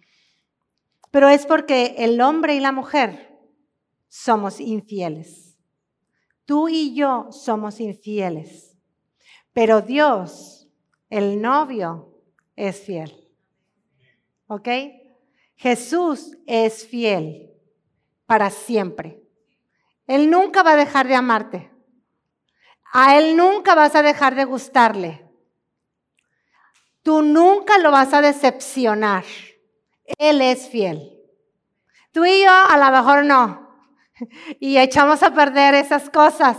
pero 1.14 1.28
es 1.28 1.47
porque 1.47 1.94
el 1.99 2.21
hombre 2.21 2.56
y 2.56 2.59
la 2.59 2.73
mujer 2.73 3.38
somos 4.09 4.59
infieles. 4.59 5.56
Tú 6.44 6.68
y 6.68 6.92
yo 6.92 7.28
somos 7.30 7.78
infieles, 7.78 8.76
pero 9.52 9.80
Dios, 9.80 10.68
el 11.11 11.40
novio, 11.40 12.18
es 12.56 12.80
fiel. 12.80 13.33
¿Ok? 14.49 14.68
Jesús 15.54 16.37
es 16.49 16.85
fiel 16.85 17.49
para 18.26 18.50
siempre. 18.50 19.23
Él 20.09 20.28
nunca 20.28 20.64
va 20.64 20.73
a 20.73 20.76
dejar 20.76 21.06
de 21.06 21.14
amarte. 21.14 21.71
A 22.92 23.16
Él 23.21 23.37
nunca 23.37 23.76
vas 23.76 23.94
a 23.94 24.02
dejar 24.02 24.35
de 24.35 24.47
gustarle. 24.47 25.25
Tú 27.04 27.23
nunca 27.23 27.78
lo 27.78 27.92
vas 27.92 28.12
a 28.12 28.21
decepcionar. 28.21 29.23
Él 30.18 30.40
es 30.40 30.68
fiel. 30.68 31.11
Tú 32.12 32.25
y 32.25 32.42
yo 32.42 32.50
a 32.50 32.76
lo 32.78 32.96
mejor 32.96 33.25
no. 33.25 33.64
Y 34.61 34.78
echamos 34.78 35.23
a 35.23 35.34
perder 35.34 35.75
esas 35.75 36.08
cosas. 36.11 36.56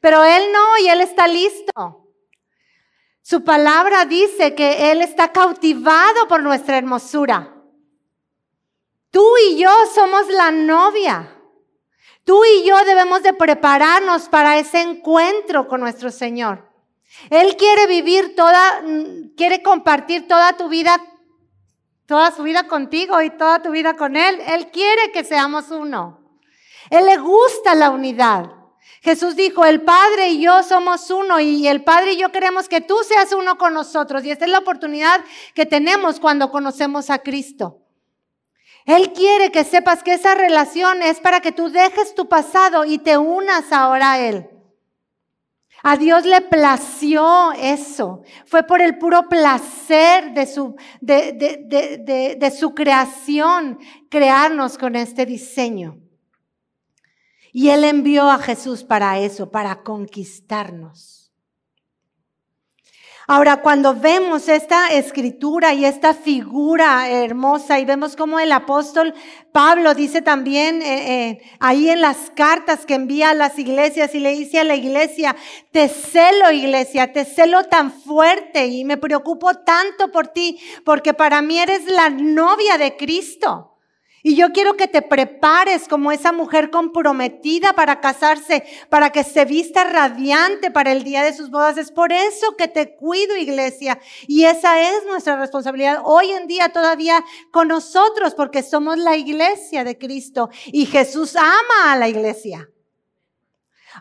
Pero 0.00 0.24
Él 0.24 0.44
no 0.52 0.78
y 0.84 0.88
Él 0.88 1.00
está 1.00 1.28
listo. 1.28 2.06
Su 3.20 3.44
palabra 3.44 4.06
dice 4.06 4.54
que 4.54 4.90
Él 4.90 5.02
está 5.02 5.30
cautivado 5.30 6.26
por 6.26 6.42
nuestra 6.42 6.78
hermosura. 6.78 7.54
Tú 9.10 9.26
y 9.48 9.58
yo 9.58 9.70
somos 9.94 10.28
la 10.28 10.50
novia. 10.50 11.36
Tú 12.24 12.42
y 12.44 12.64
yo 12.64 12.82
debemos 12.84 13.22
de 13.22 13.34
prepararnos 13.34 14.28
para 14.28 14.58
ese 14.58 14.80
encuentro 14.80 15.68
con 15.68 15.80
nuestro 15.80 16.10
Señor. 16.10 16.70
Él 17.28 17.56
quiere 17.56 17.86
vivir 17.86 18.34
toda, 18.36 18.82
quiere 19.36 19.62
compartir 19.62 20.28
toda 20.28 20.56
tu 20.56 20.68
vida 20.68 20.96
toda 22.10 22.32
su 22.32 22.42
vida 22.42 22.66
contigo 22.66 23.22
y 23.22 23.30
toda 23.30 23.62
tu 23.62 23.70
vida 23.70 23.94
con 23.94 24.16
Él. 24.16 24.40
Él 24.48 24.72
quiere 24.72 25.12
que 25.12 25.22
seamos 25.22 25.70
uno. 25.70 26.18
Él 26.90 27.06
le 27.06 27.16
gusta 27.18 27.76
la 27.76 27.90
unidad. 27.90 28.50
Jesús 29.00 29.36
dijo, 29.36 29.64
el 29.64 29.82
Padre 29.82 30.30
y 30.30 30.40
yo 30.40 30.64
somos 30.64 31.08
uno 31.12 31.38
y 31.38 31.68
el 31.68 31.84
Padre 31.84 32.14
y 32.14 32.16
yo 32.16 32.32
queremos 32.32 32.68
que 32.68 32.80
tú 32.80 32.96
seas 33.06 33.32
uno 33.32 33.56
con 33.58 33.74
nosotros. 33.74 34.24
Y 34.24 34.32
esta 34.32 34.44
es 34.44 34.50
la 34.50 34.58
oportunidad 34.58 35.20
que 35.54 35.66
tenemos 35.66 36.18
cuando 36.18 36.50
conocemos 36.50 37.10
a 37.10 37.20
Cristo. 37.20 37.78
Él 38.86 39.12
quiere 39.12 39.52
que 39.52 39.62
sepas 39.62 40.02
que 40.02 40.14
esa 40.14 40.34
relación 40.34 41.02
es 41.02 41.20
para 41.20 41.38
que 41.38 41.52
tú 41.52 41.70
dejes 41.70 42.16
tu 42.16 42.28
pasado 42.28 42.84
y 42.84 42.98
te 42.98 43.18
unas 43.18 43.70
ahora 43.70 44.14
a 44.14 44.18
Él. 44.18 44.50
A 45.82 45.96
Dios 45.96 46.26
le 46.26 46.40
plació 46.42 47.52
eso. 47.52 48.22
Fue 48.44 48.64
por 48.64 48.82
el 48.82 48.98
puro 48.98 49.28
placer 49.28 50.34
de 50.34 50.46
su, 50.46 50.76
de, 51.00 51.32
de, 51.32 52.36
de, 52.38 52.50
su 52.50 52.74
creación 52.74 53.78
crearnos 54.10 54.76
con 54.76 54.94
este 54.94 55.24
diseño. 55.24 55.98
Y 57.52 57.70
Él 57.70 57.84
envió 57.84 58.30
a 58.30 58.38
Jesús 58.38 58.84
para 58.84 59.18
eso, 59.18 59.50
para 59.50 59.82
conquistarnos. 59.82 61.19
Ahora, 63.32 63.58
cuando 63.58 63.94
vemos 63.94 64.48
esta 64.48 64.88
escritura 64.88 65.72
y 65.72 65.84
esta 65.84 66.14
figura 66.14 67.08
hermosa 67.08 67.78
y 67.78 67.84
vemos 67.84 68.16
como 68.16 68.40
el 68.40 68.50
apóstol 68.50 69.14
Pablo 69.52 69.94
dice 69.94 70.20
también 70.20 70.82
eh, 70.82 71.28
eh, 71.28 71.42
ahí 71.60 71.90
en 71.90 72.00
las 72.00 72.30
cartas 72.34 72.84
que 72.86 72.94
envía 72.94 73.30
a 73.30 73.34
las 73.34 73.56
iglesias 73.56 74.16
y 74.16 74.18
le 74.18 74.30
dice 74.30 74.58
a 74.58 74.64
la 74.64 74.74
iglesia, 74.74 75.36
te 75.70 75.88
celo 75.88 76.50
iglesia, 76.50 77.12
te 77.12 77.24
celo 77.24 77.62
tan 77.66 77.92
fuerte 77.92 78.66
y 78.66 78.84
me 78.84 78.96
preocupo 78.96 79.54
tanto 79.54 80.10
por 80.10 80.26
ti 80.26 80.58
porque 80.84 81.14
para 81.14 81.40
mí 81.40 81.60
eres 81.60 81.84
la 81.86 82.10
novia 82.10 82.78
de 82.78 82.96
Cristo. 82.96 83.69
Y 84.22 84.36
yo 84.36 84.52
quiero 84.52 84.76
que 84.76 84.86
te 84.86 85.00
prepares 85.00 85.88
como 85.88 86.12
esa 86.12 86.32
mujer 86.32 86.70
comprometida 86.70 87.72
para 87.72 88.00
casarse, 88.00 88.64
para 88.90 89.10
que 89.10 89.24
se 89.24 89.46
vista 89.46 89.84
radiante 89.84 90.70
para 90.70 90.92
el 90.92 91.04
día 91.04 91.22
de 91.22 91.32
sus 91.32 91.50
bodas. 91.50 91.78
Es 91.78 91.90
por 91.90 92.12
eso 92.12 92.54
que 92.56 92.68
te 92.68 92.96
cuido, 92.96 93.36
iglesia. 93.36 93.98
Y 94.28 94.44
esa 94.44 94.80
es 94.80 95.06
nuestra 95.06 95.36
responsabilidad 95.36 96.02
hoy 96.04 96.30
en 96.32 96.46
día 96.46 96.68
todavía 96.70 97.24
con 97.50 97.68
nosotros, 97.68 98.34
porque 98.34 98.62
somos 98.62 98.98
la 98.98 99.16
iglesia 99.16 99.84
de 99.84 99.96
Cristo 99.96 100.50
y 100.66 100.84
Jesús 100.84 101.34
ama 101.36 101.92
a 101.92 101.96
la 101.96 102.08
iglesia. 102.08 102.68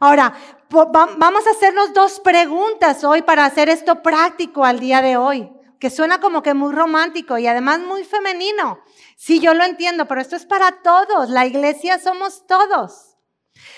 Ahora, 0.02 0.34
vamos 0.70 1.48
a 1.48 1.52
hacernos 1.52 1.94
dos 1.94 2.20
preguntas 2.20 3.04
hoy 3.04 3.22
para 3.22 3.46
hacer 3.46 3.70
esto 3.70 4.04
práctico 4.04 4.66
al 4.66 4.80
día 4.80 5.02
de 5.02 5.18
hoy, 5.18 5.50
que 5.80 5.90
suena 5.90 6.20
como 6.20 6.44
que 6.44 6.54
muy 6.54 6.74
romántico 6.74 7.38
y 7.38 7.48
además 7.48 7.80
muy 7.80 8.04
femenino. 8.04 8.80
Sí, 9.22 9.42
yo 9.42 9.54
lo 9.54 9.66
entiendo, 9.66 10.06
pero 10.08 10.22
esto 10.22 10.38
es 10.38 10.46
para 10.46 10.82
todos. 10.82 11.30
La 11.30 11.46
iglesia 11.46 12.00
somos 12.00 12.48
todos. 12.48 13.18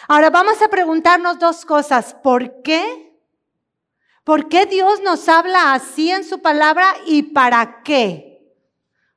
Ahora 0.07 0.29
vamos 0.29 0.61
a 0.61 0.67
preguntarnos 0.67 1.39
dos 1.39 1.65
cosas. 1.65 2.13
¿Por 2.13 2.61
qué? 2.61 3.11
¿Por 4.23 4.49
qué 4.49 4.67
Dios 4.67 5.01
nos 5.01 5.27
habla 5.27 5.73
así 5.73 6.11
en 6.11 6.25
su 6.25 6.43
palabra 6.43 6.85
y 7.07 7.23
para 7.23 7.81
qué? 7.81 8.53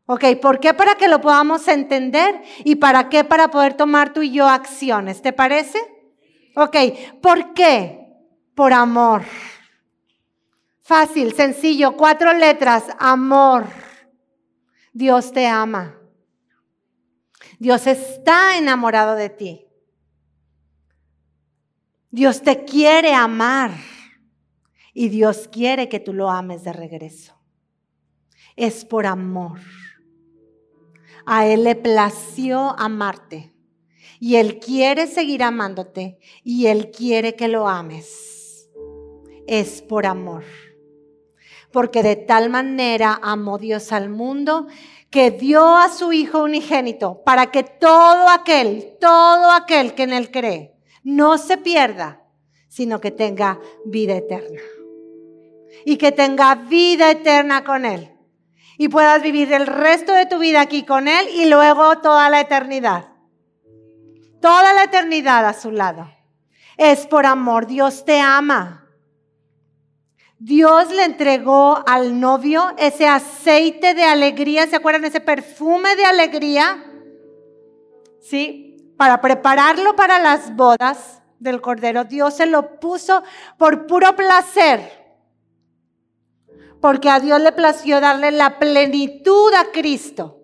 Ok, 0.06 0.24
¿por 0.40 0.60
qué? 0.60 0.72
Para 0.72 0.94
que 0.94 1.08
lo 1.08 1.20
podamos 1.20 1.68
entender 1.68 2.40
y 2.64 2.76
para 2.76 3.10
qué? 3.10 3.24
Para 3.24 3.48
poder 3.48 3.74
tomar 3.74 4.14
tú 4.14 4.22
y 4.22 4.32
yo 4.32 4.48
acciones. 4.48 5.20
¿Te 5.20 5.34
parece? 5.34 5.78
Ok, 6.56 6.76
¿por 7.20 7.52
qué? 7.52 8.16
Por 8.54 8.72
amor. 8.72 9.24
Fácil, 10.80 11.34
sencillo, 11.34 11.98
cuatro 11.98 12.32
letras, 12.32 12.84
amor. 12.98 13.66
Dios 14.94 15.30
te 15.30 15.46
ama. 15.46 15.98
Dios 17.58 17.86
está 17.86 18.58
enamorado 18.58 19.14
de 19.14 19.30
ti. 19.30 19.66
Dios 22.10 22.42
te 22.42 22.64
quiere 22.64 23.12
amar 23.12 23.72
y 24.92 25.08
Dios 25.08 25.48
quiere 25.48 25.88
que 25.88 25.98
tú 25.98 26.12
lo 26.12 26.30
ames 26.30 26.62
de 26.62 26.72
regreso. 26.72 27.34
Es 28.56 28.84
por 28.84 29.06
amor. 29.06 29.58
A 31.26 31.46
Él 31.46 31.64
le 31.64 31.74
plació 31.74 32.78
amarte 32.78 33.52
y 34.20 34.36
Él 34.36 34.60
quiere 34.60 35.06
seguir 35.06 35.42
amándote 35.42 36.18
y 36.44 36.66
Él 36.66 36.90
quiere 36.90 37.34
que 37.34 37.48
lo 37.48 37.68
ames. 37.68 38.70
Es 39.46 39.82
por 39.82 40.06
amor. 40.06 40.44
Porque 41.74 42.04
de 42.04 42.14
tal 42.14 42.50
manera 42.50 43.18
amó 43.20 43.58
Dios 43.58 43.90
al 43.90 44.08
mundo 44.08 44.68
que 45.10 45.32
dio 45.32 45.76
a 45.76 45.88
su 45.88 46.12
Hijo 46.12 46.44
unigénito 46.44 47.24
para 47.24 47.46
que 47.46 47.64
todo 47.64 48.28
aquel, 48.28 48.96
todo 49.00 49.50
aquel 49.50 49.92
que 49.96 50.04
en 50.04 50.12
Él 50.12 50.30
cree, 50.30 50.72
no 51.02 51.36
se 51.36 51.58
pierda, 51.58 52.22
sino 52.68 53.00
que 53.00 53.10
tenga 53.10 53.58
vida 53.84 54.14
eterna. 54.14 54.60
Y 55.84 55.96
que 55.96 56.12
tenga 56.12 56.54
vida 56.54 57.10
eterna 57.10 57.64
con 57.64 57.84
Él. 57.84 58.16
Y 58.78 58.86
puedas 58.86 59.20
vivir 59.20 59.52
el 59.52 59.66
resto 59.66 60.12
de 60.12 60.26
tu 60.26 60.38
vida 60.38 60.60
aquí 60.60 60.84
con 60.84 61.08
Él 61.08 61.26
y 61.34 61.46
luego 61.46 61.98
toda 61.98 62.30
la 62.30 62.40
eternidad. 62.40 63.08
Toda 64.40 64.74
la 64.74 64.84
eternidad 64.84 65.44
a 65.44 65.52
su 65.52 65.72
lado. 65.72 66.08
Es 66.76 67.08
por 67.08 67.26
amor, 67.26 67.66
Dios 67.66 68.04
te 68.04 68.20
ama. 68.20 68.83
Dios 70.38 70.90
le 70.90 71.04
entregó 71.04 71.82
al 71.86 72.20
novio 72.20 72.74
ese 72.76 73.06
aceite 73.06 73.94
de 73.94 74.04
alegría, 74.04 74.66
¿se 74.66 74.76
acuerdan? 74.76 75.04
Ese 75.04 75.20
perfume 75.20 75.96
de 75.96 76.04
alegría, 76.04 76.84
¿sí? 78.20 78.92
Para 78.96 79.20
prepararlo 79.20 79.96
para 79.96 80.18
las 80.18 80.54
bodas 80.54 81.22
del 81.38 81.60
Cordero. 81.60 82.04
Dios 82.04 82.34
se 82.34 82.46
lo 82.46 82.78
puso 82.80 83.22
por 83.58 83.86
puro 83.86 84.16
placer, 84.16 84.90
porque 86.80 87.08
a 87.08 87.20
Dios 87.20 87.40
le 87.40 87.52
plació 87.52 88.00
darle 88.00 88.30
la 88.30 88.58
plenitud 88.58 89.52
a 89.54 89.72
Cristo. 89.72 90.40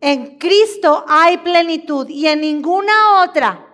En 0.00 0.38
Cristo 0.38 1.04
hay 1.08 1.38
plenitud 1.38 2.08
y 2.08 2.28
en 2.28 2.40
ninguna 2.42 3.22
otra 3.24 3.67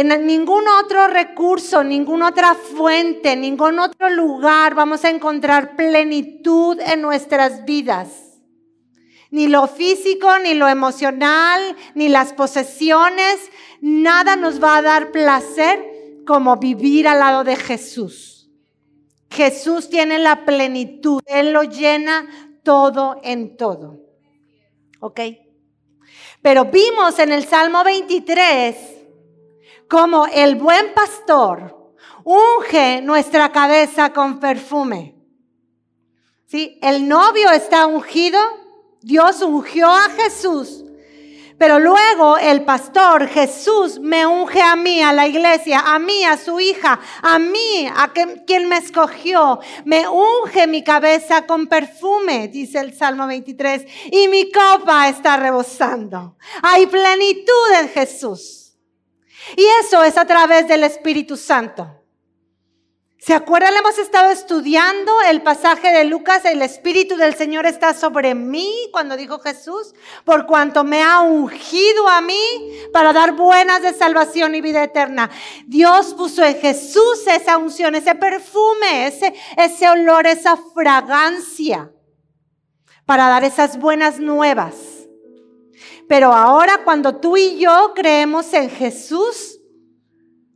en 0.00 0.26
ningún 0.28 0.68
otro 0.68 1.08
recurso, 1.08 1.82
ninguna 1.82 2.28
otra 2.28 2.54
fuente, 2.54 3.34
ningún 3.34 3.80
otro 3.80 4.08
lugar 4.08 4.76
vamos 4.76 5.04
a 5.04 5.10
encontrar 5.10 5.74
plenitud 5.74 6.78
en 6.80 7.02
nuestras 7.02 7.64
vidas. 7.64 8.38
Ni 9.32 9.48
lo 9.48 9.66
físico, 9.66 10.38
ni 10.38 10.54
lo 10.54 10.68
emocional, 10.68 11.74
ni 11.96 12.08
las 12.08 12.32
posesiones, 12.32 13.50
nada 13.80 14.36
nos 14.36 14.62
va 14.62 14.76
a 14.76 14.82
dar 14.82 15.10
placer 15.10 15.84
como 16.24 16.58
vivir 16.58 17.08
al 17.08 17.18
lado 17.18 17.42
de 17.42 17.56
Jesús. 17.56 18.48
Jesús 19.32 19.90
tiene 19.90 20.20
la 20.20 20.44
plenitud, 20.44 21.20
Él 21.26 21.50
lo 21.52 21.64
llena 21.64 22.28
todo 22.62 23.20
en 23.24 23.56
todo. 23.56 23.98
¿Ok? 25.00 25.20
Pero 26.40 26.66
vimos 26.66 27.18
en 27.18 27.32
el 27.32 27.44
Salmo 27.44 27.82
23 27.82 28.97
como 29.88 30.26
el 30.26 30.56
buen 30.56 30.92
pastor 30.94 31.94
unge 32.24 33.00
nuestra 33.02 33.50
cabeza 33.50 34.12
con 34.12 34.38
perfume. 34.38 35.14
¿Sí? 36.46 36.78
El 36.82 37.08
novio 37.08 37.50
está 37.50 37.86
ungido, 37.86 38.38
Dios 39.00 39.42
ungió 39.42 39.88
a 39.88 40.08
Jesús, 40.10 40.84
pero 41.58 41.78
luego 41.78 42.38
el 42.38 42.64
pastor 42.64 43.26
Jesús 43.28 43.98
me 43.98 44.24
unge 44.26 44.62
a 44.62 44.76
mí, 44.76 45.02
a 45.02 45.12
la 45.12 45.26
iglesia, 45.26 45.80
a 45.80 45.98
mí, 45.98 46.24
a 46.24 46.36
su 46.36 46.60
hija, 46.60 47.00
a 47.20 47.38
mí, 47.38 47.88
a 47.94 48.12
quien 48.46 48.68
me 48.68 48.76
escogió. 48.76 49.58
Me 49.84 50.06
unge 50.06 50.66
mi 50.66 50.84
cabeza 50.84 51.46
con 51.46 51.66
perfume, 51.66 52.48
dice 52.48 52.78
el 52.78 52.96
Salmo 52.96 53.26
23, 53.26 53.84
y 54.12 54.28
mi 54.28 54.52
copa 54.52 55.08
está 55.08 55.36
rebosando. 55.36 56.36
Hay 56.62 56.86
plenitud 56.86 57.72
en 57.80 57.88
Jesús. 57.88 58.57
Y 59.56 59.64
eso 59.80 60.04
es 60.04 60.16
a 60.16 60.24
través 60.24 60.68
del 60.68 60.84
Espíritu 60.84 61.36
Santo. 61.36 61.98
¿Se 63.20 63.34
acuerdan? 63.34 63.76
Hemos 63.76 63.98
estado 63.98 64.30
estudiando 64.30 65.12
el 65.22 65.42
pasaje 65.42 65.90
de 65.90 66.04
Lucas, 66.04 66.44
el 66.44 66.62
Espíritu 66.62 67.16
del 67.16 67.34
Señor 67.34 67.66
está 67.66 67.92
sobre 67.92 68.36
mí, 68.36 68.72
cuando 68.92 69.16
dijo 69.16 69.40
Jesús, 69.40 69.92
por 70.24 70.46
cuanto 70.46 70.84
me 70.84 71.02
ha 71.02 71.20
ungido 71.20 72.08
a 72.08 72.20
mí 72.20 72.40
para 72.92 73.12
dar 73.12 73.32
buenas 73.32 73.82
de 73.82 73.92
salvación 73.92 74.54
y 74.54 74.60
vida 74.60 74.84
eterna. 74.84 75.30
Dios 75.66 76.14
puso 76.14 76.44
en 76.44 76.60
Jesús 76.60 77.26
esa 77.26 77.58
unción, 77.58 77.96
ese 77.96 78.14
perfume, 78.14 79.08
ese, 79.08 79.34
ese 79.56 79.88
olor, 79.88 80.28
esa 80.28 80.56
fragancia, 80.72 81.90
para 83.04 83.26
dar 83.26 83.42
esas 83.42 83.80
buenas 83.80 84.20
nuevas. 84.20 84.97
Pero 86.08 86.32
ahora 86.32 86.80
cuando 86.84 87.16
tú 87.16 87.36
y 87.36 87.58
yo 87.58 87.92
creemos 87.94 88.52
en 88.54 88.70
Jesús, 88.70 89.58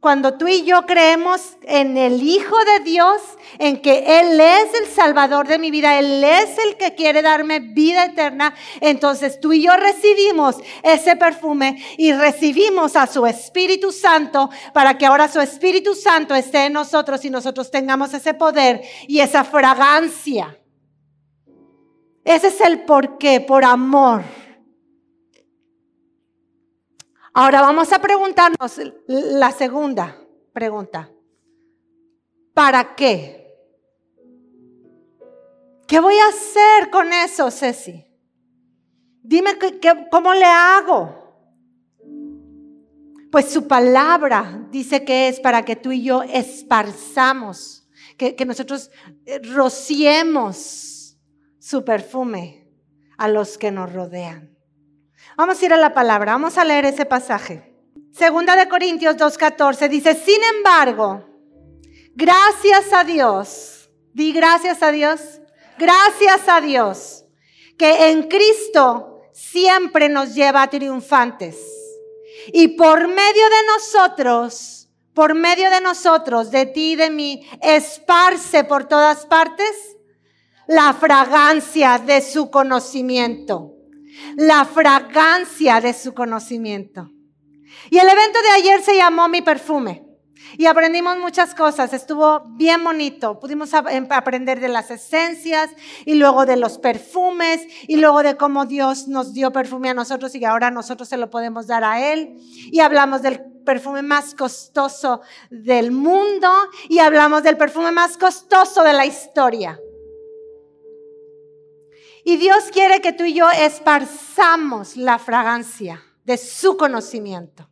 cuando 0.01 0.37
tú 0.37 0.49
y 0.49 0.65
yo 0.65 0.85
creemos 0.85 1.57
en 1.63 1.97
el 1.97 2.23
Hijo 2.23 2.57
de 2.65 2.83
Dios, 2.83 3.23
en 3.61 3.81
que 3.81 4.19
Él 4.19 4.41
es 4.41 4.75
el 4.81 4.87
Salvador 4.89 5.47
de 5.47 5.61
mi 5.61 5.71
vida, 5.71 5.97
Él 5.97 6.25
es 6.25 6.59
el 6.59 6.77
que 6.77 6.97
quiere 6.97 7.23
darme 7.23 7.61
vida 7.61 8.07
eterna, 8.07 8.53
entonces 8.81 9.39
tú 9.39 9.53
y 9.53 9.63
yo 9.63 9.77
recibimos 9.77 10.57
ese 10.83 11.15
perfume 11.15 11.81
y 11.99 12.13
recibimos 12.13 12.97
a 12.97 13.07
su 13.07 13.27
Espíritu 13.27 13.93
Santo 13.93 14.51
para 14.73 14.99
que 14.99 15.07
ahora 15.07 15.29
su 15.29 15.41
Espíritu 15.41 15.95
Santo 15.95 16.35
esté 16.35 16.67
en 16.67 16.73
nosotros 16.73 17.25
y 17.25 17.31
nosotros 17.31 17.71
tengamos 17.71 18.13
ese 18.13 18.35
poder 18.35 18.83
y 19.07 19.21
esa 19.21 19.45
fragancia. 19.45 20.59
Ese 22.25 22.49
es 22.49 22.61
el 22.61 22.83
por 22.83 23.19
qué, 23.19 23.41
por 23.41 23.65
amor. 23.65 24.42
Ahora 27.35 27.63
vamos 27.63 27.91
a 27.93 27.99
preguntarnos 27.99 28.81
la 29.07 29.51
segunda 29.53 30.19
pregunta. 30.53 31.11
¿Para 32.53 32.95
qué? 32.95 33.43
¿Qué 35.89 35.99
voy 35.99 36.15
a 36.17 36.29
hacer 36.29 36.91
con 36.91 37.13
eso, 37.13 37.51
Ceci? 37.51 38.07
Dime 39.23 39.53
cómo 40.11 40.35
le 40.35 40.45
hago. 40.45 41.23
Pues 43.31 43.51
su 43.51 43.67
palabra 43.67 44.67
dice 44.71 45.05
que 45.05 45.29
es 45.29 45.41
para 45.41 45.65
que 45.65 45.77
tú 45.77 45.91
y 45.91 46.03
yo 46.03 46.23
esparzamos, 46.23 47.89
que, 48.19 48.37
nosotros 48.45 48.91
eh, 49.25 49.39
rociemos 49.39 51.19
su 51.59 51.83
perfume 51.83 52.69
a 53.17 53.29
los 53.29 53.57
que 53.57 53.71
nos 53.71 53.91
rodean. 53.91 54.55
Vamos 55.37 55.61
a 55.61 55.65
ir 55.65 55.73
a 55.73 55.77
la 55.77 55.95
palabra, 55.95 56.33
vamos 56.33 56.59
a 56.59 56.65
leer 56.65 56.85
ese 56.85 57.05
pasaje. 57.05 57.73
Segunda 58.13 58.57
de 58.57 58.69
Corintios 58.69 59.17
2.14 59.17 59.89
dice, 59.89 60.15
sin 60.15 60.41
embargo, 60.57 61.25
gracias 62.15 62.93
a 62.93 63.05
Dios, 63.05 63.91
di 64.13 64.33
gracias 64.33 64.83
a 64.83 64.93
Dios, 64.93 65.41
gracias 65.79 66.47
a 66.47 66.61
Dios, 66.61 67.25
que 67.79 68.11
en 68.11 68.29
Cristo 68.29 69.23
siempre 69.33 70.09
nos 70.09 70.35
lleva 70.35 70.69
triunfantes. 70.69 71.57
Y 72.53 72.69
por 72.69 73.09
medio 73.09 73.45
de 73.49 73.67
nosotros, 73.75 74.89
por 75.15 75.35
medio 75.35 75.71
de 75.71 75.81
nosotros, 75.81 76.51
de 76.51 76.67
ti 76.67 76.93
y 76.93 76.97
de 76.97 77.11
mí, 77.11 77.49
esparce 77.63 78.65
por 78.65 78.85
todas 78.85 79.27
partes 79.27 79.97
la 80.67 80.93
fragancia 80.95 81.99
de 81.99 82.21
su 82.21 82.51
conocimiento. 82.51 83.72
La 84.37 84.65
fragancia 84.65 85.81
de 85.81 85.93
su 85.93 86.15
conocimiento. 86.15 87.11
Y 87.91 87.99
el 87.99 88.09
evento 88.09 88.41
de 88.43 88.51
ayer 88.51 88.83
se 88.83 88.97
llamó 88.97 89.29
Mi 89.29 89.43
perfume. 89.43 90.05
Y 90.59 90.67
aprendimos 90.67 91.17
muchas 91.19 91.55
cosas, 91.55 91.93
estuvo 91.93 92.41
bien 92.57 92.85
bonito. 92.85 93.39
Pudimos 93.39 93.73
em, 93.91 94.07
aprender 94.11 94.61
de 94.61 94.69
las 94.69 94.91
esencias 94.91 95.71
y 96.05 96.15
luego 96.15 96.45
de 96.45 96.57
los 96.57 96.79
perfumes 96.79 97.63
y 97.89 97.97
luego 97.97 98.23
de 98.23 98.37
cómo 98.37 98.67
Dios 98.67 99.09
nos 99.09 99.33
dio 99.33 99.51
perfume 99.53 99.91
a 99.91 99.95
nosotros 99.95 100.35
y 100.35 100.45
ahora 100.45 100.71
nosotros 100.71 101.09
se 101.09 101.17
lo 101.17 101.31
podemos 101.31 101.67
dar 101.67 101.85
a 101.85 102.13
Él. 102.13 102.37
Y 102.71 102.81
hablamos 102.81 103.23
del 103.23 103.41
perfume 103.65 104.03
más 104.03 104.35
costoso 104.35 105.23
del 105.51 105.93
mundo 105.93 106.51
y 106.89 106.99
hablamos 106.99 107.43
del 107.43 107.57
perfume 107.57 107.93
más 107.93 108.19
costoso 108.19 108.83
de 108.83 108.93
la 108.93 109.07
historia. 109.07 109.79
Y 112.25 112.37
Dios 112.37 112.71
quiere 112.73 113.01
que 113.01 113.13
tú 113.13 113.25
y 113.25 113.35
yo 113.35 113.51
esparzamos 113.51 114.97
la 114.97 115.19
fragancia 115.19 116.03
de 116.25 116.37
su 116.37 116.77
conocimiento. 116.77 117.69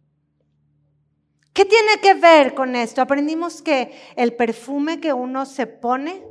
¿Qué 1.53 1.65
tiene 1.65 2.01
que 2.01 2.15
ver 2.15 2.55
con 2.55 2.75
esto? 2.75 3.03
Aprendimos 3.03 3.63
que 3.63 3.93
el 4.17 4.35
perfume 4.35 5.01
que 5.01 5.13
uno 5.13 5.47
se 5.47 5.67
pone 5.67 6.25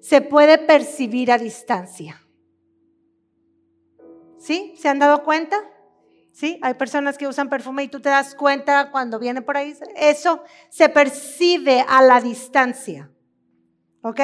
se 0.00 0.20
puede 0.20 0.58
percibir 0.58 1.32
a 1.32 1.38
distancia. 1.38 2.22
¿Sí? 4.38 4.74
¿Se 4.78 4.88
han 4.88 5.00
dado 5.00 5.24
cuenta? 5.24 5.58
¿Sí? 6.32 6.58
Hay 6.62 6.74
personas 6.74 7.18
que 7.18 7.26
usan 7.26 7.48
perfume 7.48 7.82
y 7.82 7.88
tú 7.88 8.00
te 8.00 8.08
das 8.08 8.34
cuenta 8.34 8.90
cuando 8.92 9.18
viene 9.18 9.42
por 9.42 9.56
ahí. 9.56 9.76
Eso 9.96 10.44
se 10.70 10.88
percibe 10.88 11.84
a 11.88 12.00
la 12.02 12.20
distancia. 12.20 13.10
¿Ok? 14.02 14.20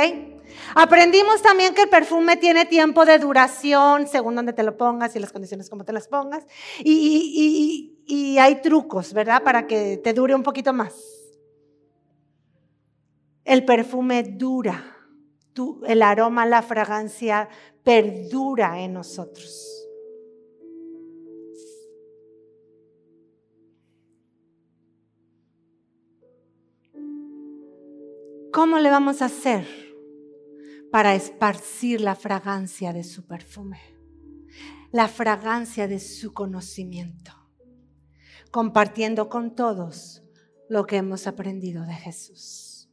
Aprendimos 0.75 1.43
también 1.43 1.75
que 1.75 1.83
el 1.83 1.89
perfume 1.89 2.37
tiene 2.37 2.65
tiempo 2.65 3.05
de 3.05 3.19
duración 3.19 4.07
según 4.07 4.37
donde 4.37 4.53
te 4.53 4.63
lo 4.63 4.77
pongas 4.77 5.17
y 5.17 5.19
las 5.19 5.33
condiciones 5.33 5.69
como 5.69 5.85
te 5.85 5.93
las 5.93 6.07
pongas. 6.07 6.47
Y, 6.79 7.91
hay 8.39 8.61
trucos, 8.61 9.13
¿verdad? 9.13 9.43
Para 9.43 9.67
que 9.67 9.97
te 9.97 10.13
dure 10.13 10.35
un 10.35 10.43
poquito 10.43 10.73
más. 10.73 10.95
El 13.45 13.65
perfume 13.65 14.23
dura. 14.23 14.97
el 15.87 16.03
aroma, 16.03 16.47
la 16.47 16.63
fragancia 16.63 17.49
perdura 17.83 18.81
en 18.81 18.93
nosotros. 18.93 19.84
¿Cómo 28.55 28.79
le 28.79 28.89
vamos 28.89 29.21
a 29.21 29.25
hacer 29.25 29.67
para 30.93 31.17
esparcir 31.17 32.01
la 32.01 32.15
fragancia 32.15 32.93
de 32.93 33.03
su 33.03 33.27
perfume? 33.27 33.81
La 34.93 35.09
fragancia 35.09 35.89
de 35.89 35.99
su 35.99 36.33
conocimiento, 36.33 37.33
compartiendo 38.53 39.29
con 39.29 39.57
todos 39.57 40.23
lo 40.69 40.87
que 40.87 40.99
hemos 40.99 41.27
aprendido 41.27 41.85
de 41.85 41.95
Jesús. 41.95 42.89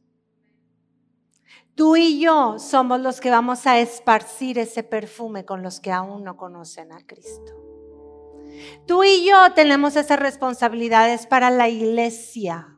Tú 1.76 1.94
y 1.94 2.18
yo 2.18 2.58
somos 2.58 3.00
los 3.00 3.20
que 3.20 3.30
vamos 3.30 3.64
a 3.68 3.78
esparcir 3.78 4.58
ese 4.58 4.82
perfume 4.82 5.44
con 5.44 5.62
los 5.62 5.78
que 5.78 5.92
aún 5.92 6.24
no 6.24 6.36
conocen 6.36 6.90
a 6.90 7.06
Cristo. 7.06 7.52
Tú 8.84 9.04
y 9.04 9.24
yo 9.24 9.54
tenemos 9.54 9.94
esas 9.94 10.18
responsabilidades 10.18 11.28
para 11.28 11.50
la 11.50 11.68
iglesia 11.68 12.71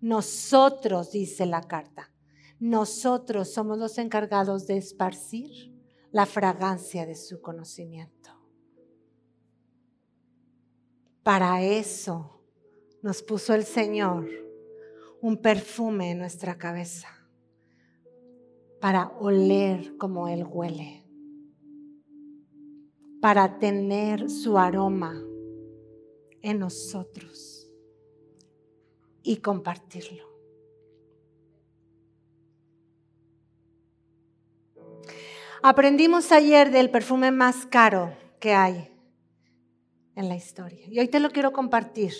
nosotros, 0.00 1.12
dice 1.12 1.46
la 1.46 1.62
carta, 1.62 2.10
nosotros 2.58 3.52
somos 3.52 3.78
los 3.78 3.98
encargados 3.98 4.66
de 4.66 4.76
esparcir 4.76 5.74
la 6.10 6.26
fragancia 6.26 7.06
de 7.06 7.14
su 7.14 7.40
conocimiento. 7.40 8.30
Para 11.22 11.62
eso 11.62 12.42
nos 13.02 13.22
puso 13.22 13.54
el 13.54 13.64
Señor 13.64 14.28
un 15.20 15.36
perfume 15.36 16.12
en 16.12 16.18
nuestra 16.18 16.56
cabeza, 16.56 17.08
para 18.80 19.08
oler 19.20 19.98
como 19.98 20.28
Él 20.28 20.44
huele, 20.44 21.06
para 23.20 23.58
tener 23.58 24.30
su 24.30 24.56
aroma 24.56 25.22
en 26.40 26.58
nosotros 26.58 27.49
y 29.22 29.38
compartirlo. 29.38 30.30
Aprendimos 35.62 36.32
ayer 36.32 36.70
del 36.70 36.90
perfume 36.90 37.32
más 37.32 37.66
caro 37.66 38.16
que 38.38 38.54
hay 38.54 38.90
en 40.14 40.28
la 40.28 40.34
historia 40.34 40.86
y 40.88 40.98
hoy 40.98 41.08
te 41.08 41.20
lo 41.20 41.30
quiero 41.30 41.52
compartir. 41.52 42.14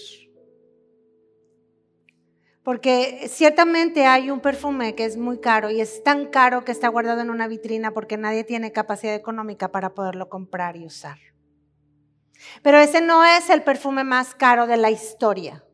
Porque 2.62 3.28
ciertamente 3.28 4.04
hay 4.04 4.30
un 4.30 4.40
perfume 4.40 4.94
que 4.94 5.06
es 5.06 5.16
muy 5.16 5.38
caro 5.38 5.70
y 5.70 5.80
es 5.80 6.04
tan 6.04 6.26
caro 6.26 6.64
que 6.64 6.72
está 6.72 6.88
guardado 6.88 7.22
en 7.22 7.30
una 7.30 7.48
vitrina 7.48 7.92
porque 7.92 8.18
nadie 8.18 8.44
tiene 8.44 8.72
capacidad 8.72 9.14
económica 9.14 9.72
para 9.72 9.94
poderlo 9.94 10.28
comprar 10.28 10.76
y 10.76 10.84
usar. 10.84 11.18
Pero 12.62 12.78
ese 12.78 13.00
no 13.00 13.24
es 13.24 13.48
el 13.48 13.62
perfume 13.62 14.04
más 14.04 14.34
caro 14.34 14.66
de 14.66 14.76
la 14.76 14.90
historia. 14.90 15.64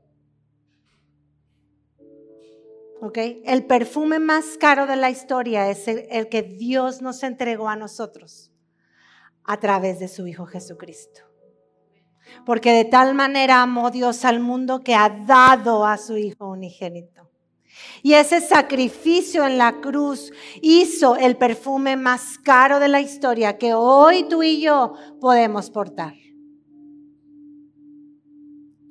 El 3.45 3.67
perfume 3.67 4.19
más 4.19 4.57
caro 4.59 4.87
de 4.87 4.97
la 4.97 5.11
historia 5.11 5.71
es 5.71 5.87
el, 5.87 6.29
que 6.29 6.43
Dios 6.43 7.03
nos 7.03 7.23
entregó 7.23 7.69
a 7.69 7.77
nosotros 7.77 8.51
a 9.45 9.59
través 9.61 10.01
de 10.01 10.09
su 10.09 10.27
Hijo 10.27 10.47
Jesucristo. 10.47 11.21
Porque 12.45 12.73
de 12.73 12.85
tal 12.85 13.15
manera 13.15 13.63
amó 13.63 13.91
Dios 13.91 14.25
al 14.25 14.41
mundo 14.41 14.81
que 14.81 14.95
ha 14.95 15.09
dado 15.09 15.87
a 15.87 15.99
su 15.99 16.17
Hijo 16.17 16.49
unigénito. 16.49 17.31
Y 18.03 18.15
ese 18.15 18.41
sacrificio 18.41 19.47
en 19.47 19.59
la 19.59 19.81
cruz 19.81 20.33
hizo 20.63 21.17
el 21.17 21.37
perfume 21.37 21.97
más 21.97 22.39
caro 22.39 22.81
de 22.81 22.89
la 22.89 23.01
historia 23.01 23.59
que 23.59 23.75
hoy 23.75 24.25
tú 24.29 24.43
y 24.43 24.61
yo 24.61 24.95
podemos 25.21 25.71
portar. 25.71 26.15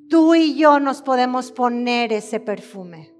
Tú 0.08 0.36
y 0.36 0.54
yo 0.54 0.78
nos 0.78 1.02
podemos 1.02 1.50
poner 1.50 2.12
ese 2.12 2.38
perfume. 2.38 3.15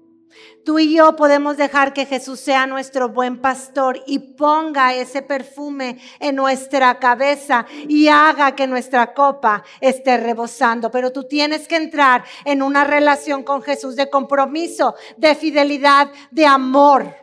Tú 0.67 0.79
y 0.79 0.93
yo 0.93 1.15
podemos 1.15 1.55
dejar 1.55 1.93
que 1.93 2.05
Jesús 2.05 2.41
sea 2.41 2.67
nuestro 2.67 3.07
buen 3.07 3.39
pastor 3.39 4.03
y 4.05 4.19
ponga 4.19 4.93
ese 4.93 5.21
perfume 5.21 5.97
en 6.19 6.35
nuestra 6.35 6.99
cabeza 6.99 7.65
y 7.87 8.09
haga 8.09 8.53
que 8.53 8.67
nuestra 8.67 9.13
copa 9.13 9.63
esté 9.79 10.17
rebosando. 10.17 10.91
Pero 10.91 11.13
tú 11.13 11.23
tienes 11.23 11.69
que 11.69 11.77
entrar 11.77 12.25
en 12.43 12.61
una 12.61 12.83
relación 12.83 13.43
con 13.43 13.61
Jesús 13.61 13.95
de 13.95 14.09
compromiso, 14.09 14.95
de 15.15 15.35
fidelidad, 15.35 16.11
de 16.31 16.45
amor, 16.45 17.15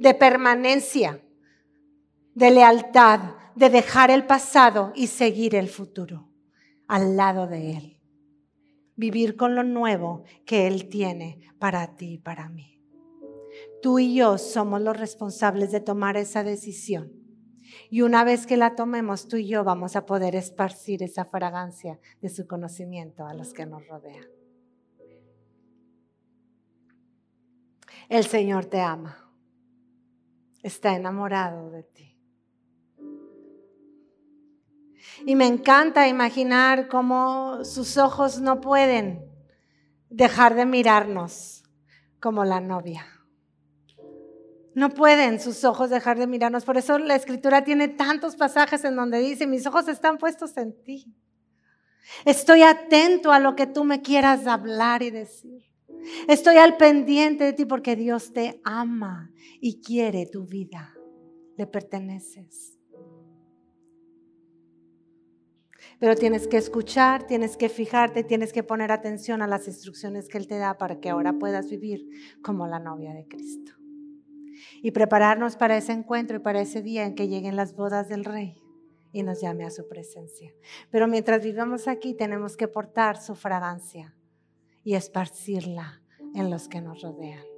de 0.00 0.12
permanencia, 0.14 1.20
de 2.34 2.50
lealtad, 2.50 3.20
de 3.54 3.70
dejar 3.70 4.10
el 4.10 4.26
pasado 4.26 4.90
y 4.96 5.06
seguir 5.06 5.54
el 5.54 5.68
futuro 5.68 6.26
al 6.88 7.16
lado 7.16 7.46
de 7.46 7.76
Él 7.76 7.99
vivir 9.00 9.34
con 9.34 9.54
lo 9.54 9.64
nuevo 9.64 10.24
que 10.44 10.66
Él 10.66 10.88
tiene 10.88 11.40
para 11.58 11.96
ti 11.96 12.12
y 12.14 12.18
para 12.18 12.50
mí. 12.50 12.78
Tú 13.82 13.98
y 13.98 14.14
yo 14.14 14.36
somos 14.36 14.82
los 14.82 14.96
responsables 14.96 15.72
de 15.72 15.80
tomar 15.80 16.16
esa 16.16 16.44
decisión 16.44 17.10
Y 17.88 18.02
una 18.02 18.24
vez 18.24 18.46
que 18.46 18.56
la 18.56 18.74
tomemos, 18.76 19.26
tú 19.26 19.36
y 19.36 19.46
yo 19.46 19.64
vamos 19.64 19.96
a 19.96 20.04
poder 20.04 20.34
esparcir 20.36 21.02
esa 21.02 21.24
fragancia 21.24 21.98
de 22.20 22.28
su 22.28 22.46
conocimiento 22.46 23.26
a 23.26 23.34
los 23.34 23.52
que 23.52 23.64
nos 23.64 23.86
rodean. 23.88 24.26
El 28.08 28.24
Señor 28.24 28.66
te 28.66 28.80
ama. 28.80 29.32
Está 30.62 30.94
enamorado 30.94 31.70
de 31.70 31.84
ti. 31.84 32.09
Y 35.26 35.34
me 35.36 35.46
encanta 35.46 36.08
imaginar 36.08 36.88
cómo 36.88 37.64
sus 37.64 37.96
ojos 37.96 38.40
no 38.40 38.60
pueden 38.60 39.24
dejar 40.08 40.54
de 40.54 40.66
mirarnos 40.66 41.62
como 42.20 42.44
la 42.44 42.60
novia. 42.60 43.06
No 44.74 44.90
pueden 44.90 45.40
sus 45.40 45.64
ojos 45.64 45.90
dejar 45.90 46.18
de 46.18 46.26
mirarnos. 46.26 46.64
Por 46.64 46.76
eso 46.76 46.98
la 46.98 47.16
escritura 47.16 47.64
tiene 47.64 47.88
tantos 47.88 48.36
pasajes 48.36 48.84
en 48.84 48.96
donde 48.96 49.18
dice, 49.18 49.46
mis 49.46 49.66
ojos 49.66 49.88
están 49.88 50.18
puestos 50.18 50.56
en 50.56 50.80
ti. 50.82 51.12
Estoy 52.24 52.62
atento 52.62 53.32
a 53.32 53.40
lo 53.40 53.56
que 53.56 53.66
tú 53.66 53.84
me 53.84 54.00
quieras 54.00 54.46
hablar 54.46 55.02
y 55.02 55.10
decir. 55.10 55.64
Estoy 56.28 56.56
al 56.56 56.76
pendiente 56.76 57.44
de 57.44 57.52
ti 57.52 57.64
porque 57.64 57.96
Dios 57.96 58.32
te 58.32 58.60
ama 58.64 59.30
y 59.60 59.80
quiere 59.80 60.26
tu 60.26 60.46
vida. 60.46 60.94
Le 61.56 61.66
perteneces. 61.66 62.79
Pero 66.00 66.16
tienes 66.16 66.48
que 66.48 66.56
escuchar, 66.56 67.26
tienes 67.26 67.58
que 67.58 67.68
fijarte, 67.68 68.24
tienes 68.24 68.54
que 68.54 68.62
poner 68.62 68.90
atención 68.90 69.42
a 69.42 69.46
las 69.46 69.68
instrucciones 69.68 70.28
que 70.28 70.38
Él 70.38 70.46
te 70.46 70.56
da 70.56 70.78
para 70.78 70.98
que 70.98 71.10
ahora 71.10 71.34
puedas 71.34 71.70
vivir 71.70 72.08
como 72.42 72.66
la 72.66 72.78
novia 72.78 73.12
de 73.12 73.28
Cristo. 73.28 73.72
Y 74.82 74.92
prepararnos 74.92 75.56
para 75.56 75.76
ese 75.76 75.92
encuentro 75.92 76.38
y 76.38 76.40
para 76.40 76.62
ese 76.62 76.80
día 76.80 77.04
en 77.04 77.14
que 77.14 77.28
lleguen 77.28 77.54
las 77.54 77.76
bodas 77.76 78.08
del 78.08 78.24
Rey 78.24 78.62
y 79.12 79.22
nos 79.22 79.42
llame 79.42 79.66
a 79.66 79.70
su 79.70 79.86
presencia. 79.88 80.52
Pero 80.90 81.06
mientras 81.06 81.44
vivamos 81.44 81.86
aquí 81.86 82.14
tenemos 82.14 82.56
que 82.56 82.66
portar 82.66 83.20
su 83.20 83.34
fragancia 83.34 84.16
y 84.82 84.94
esparcirla 84.94 86.02
en 86.34 86.50
los 86.50 86.68
que 86.68 86.80
nos 86.80 87.02
rodean. 87.02 87.49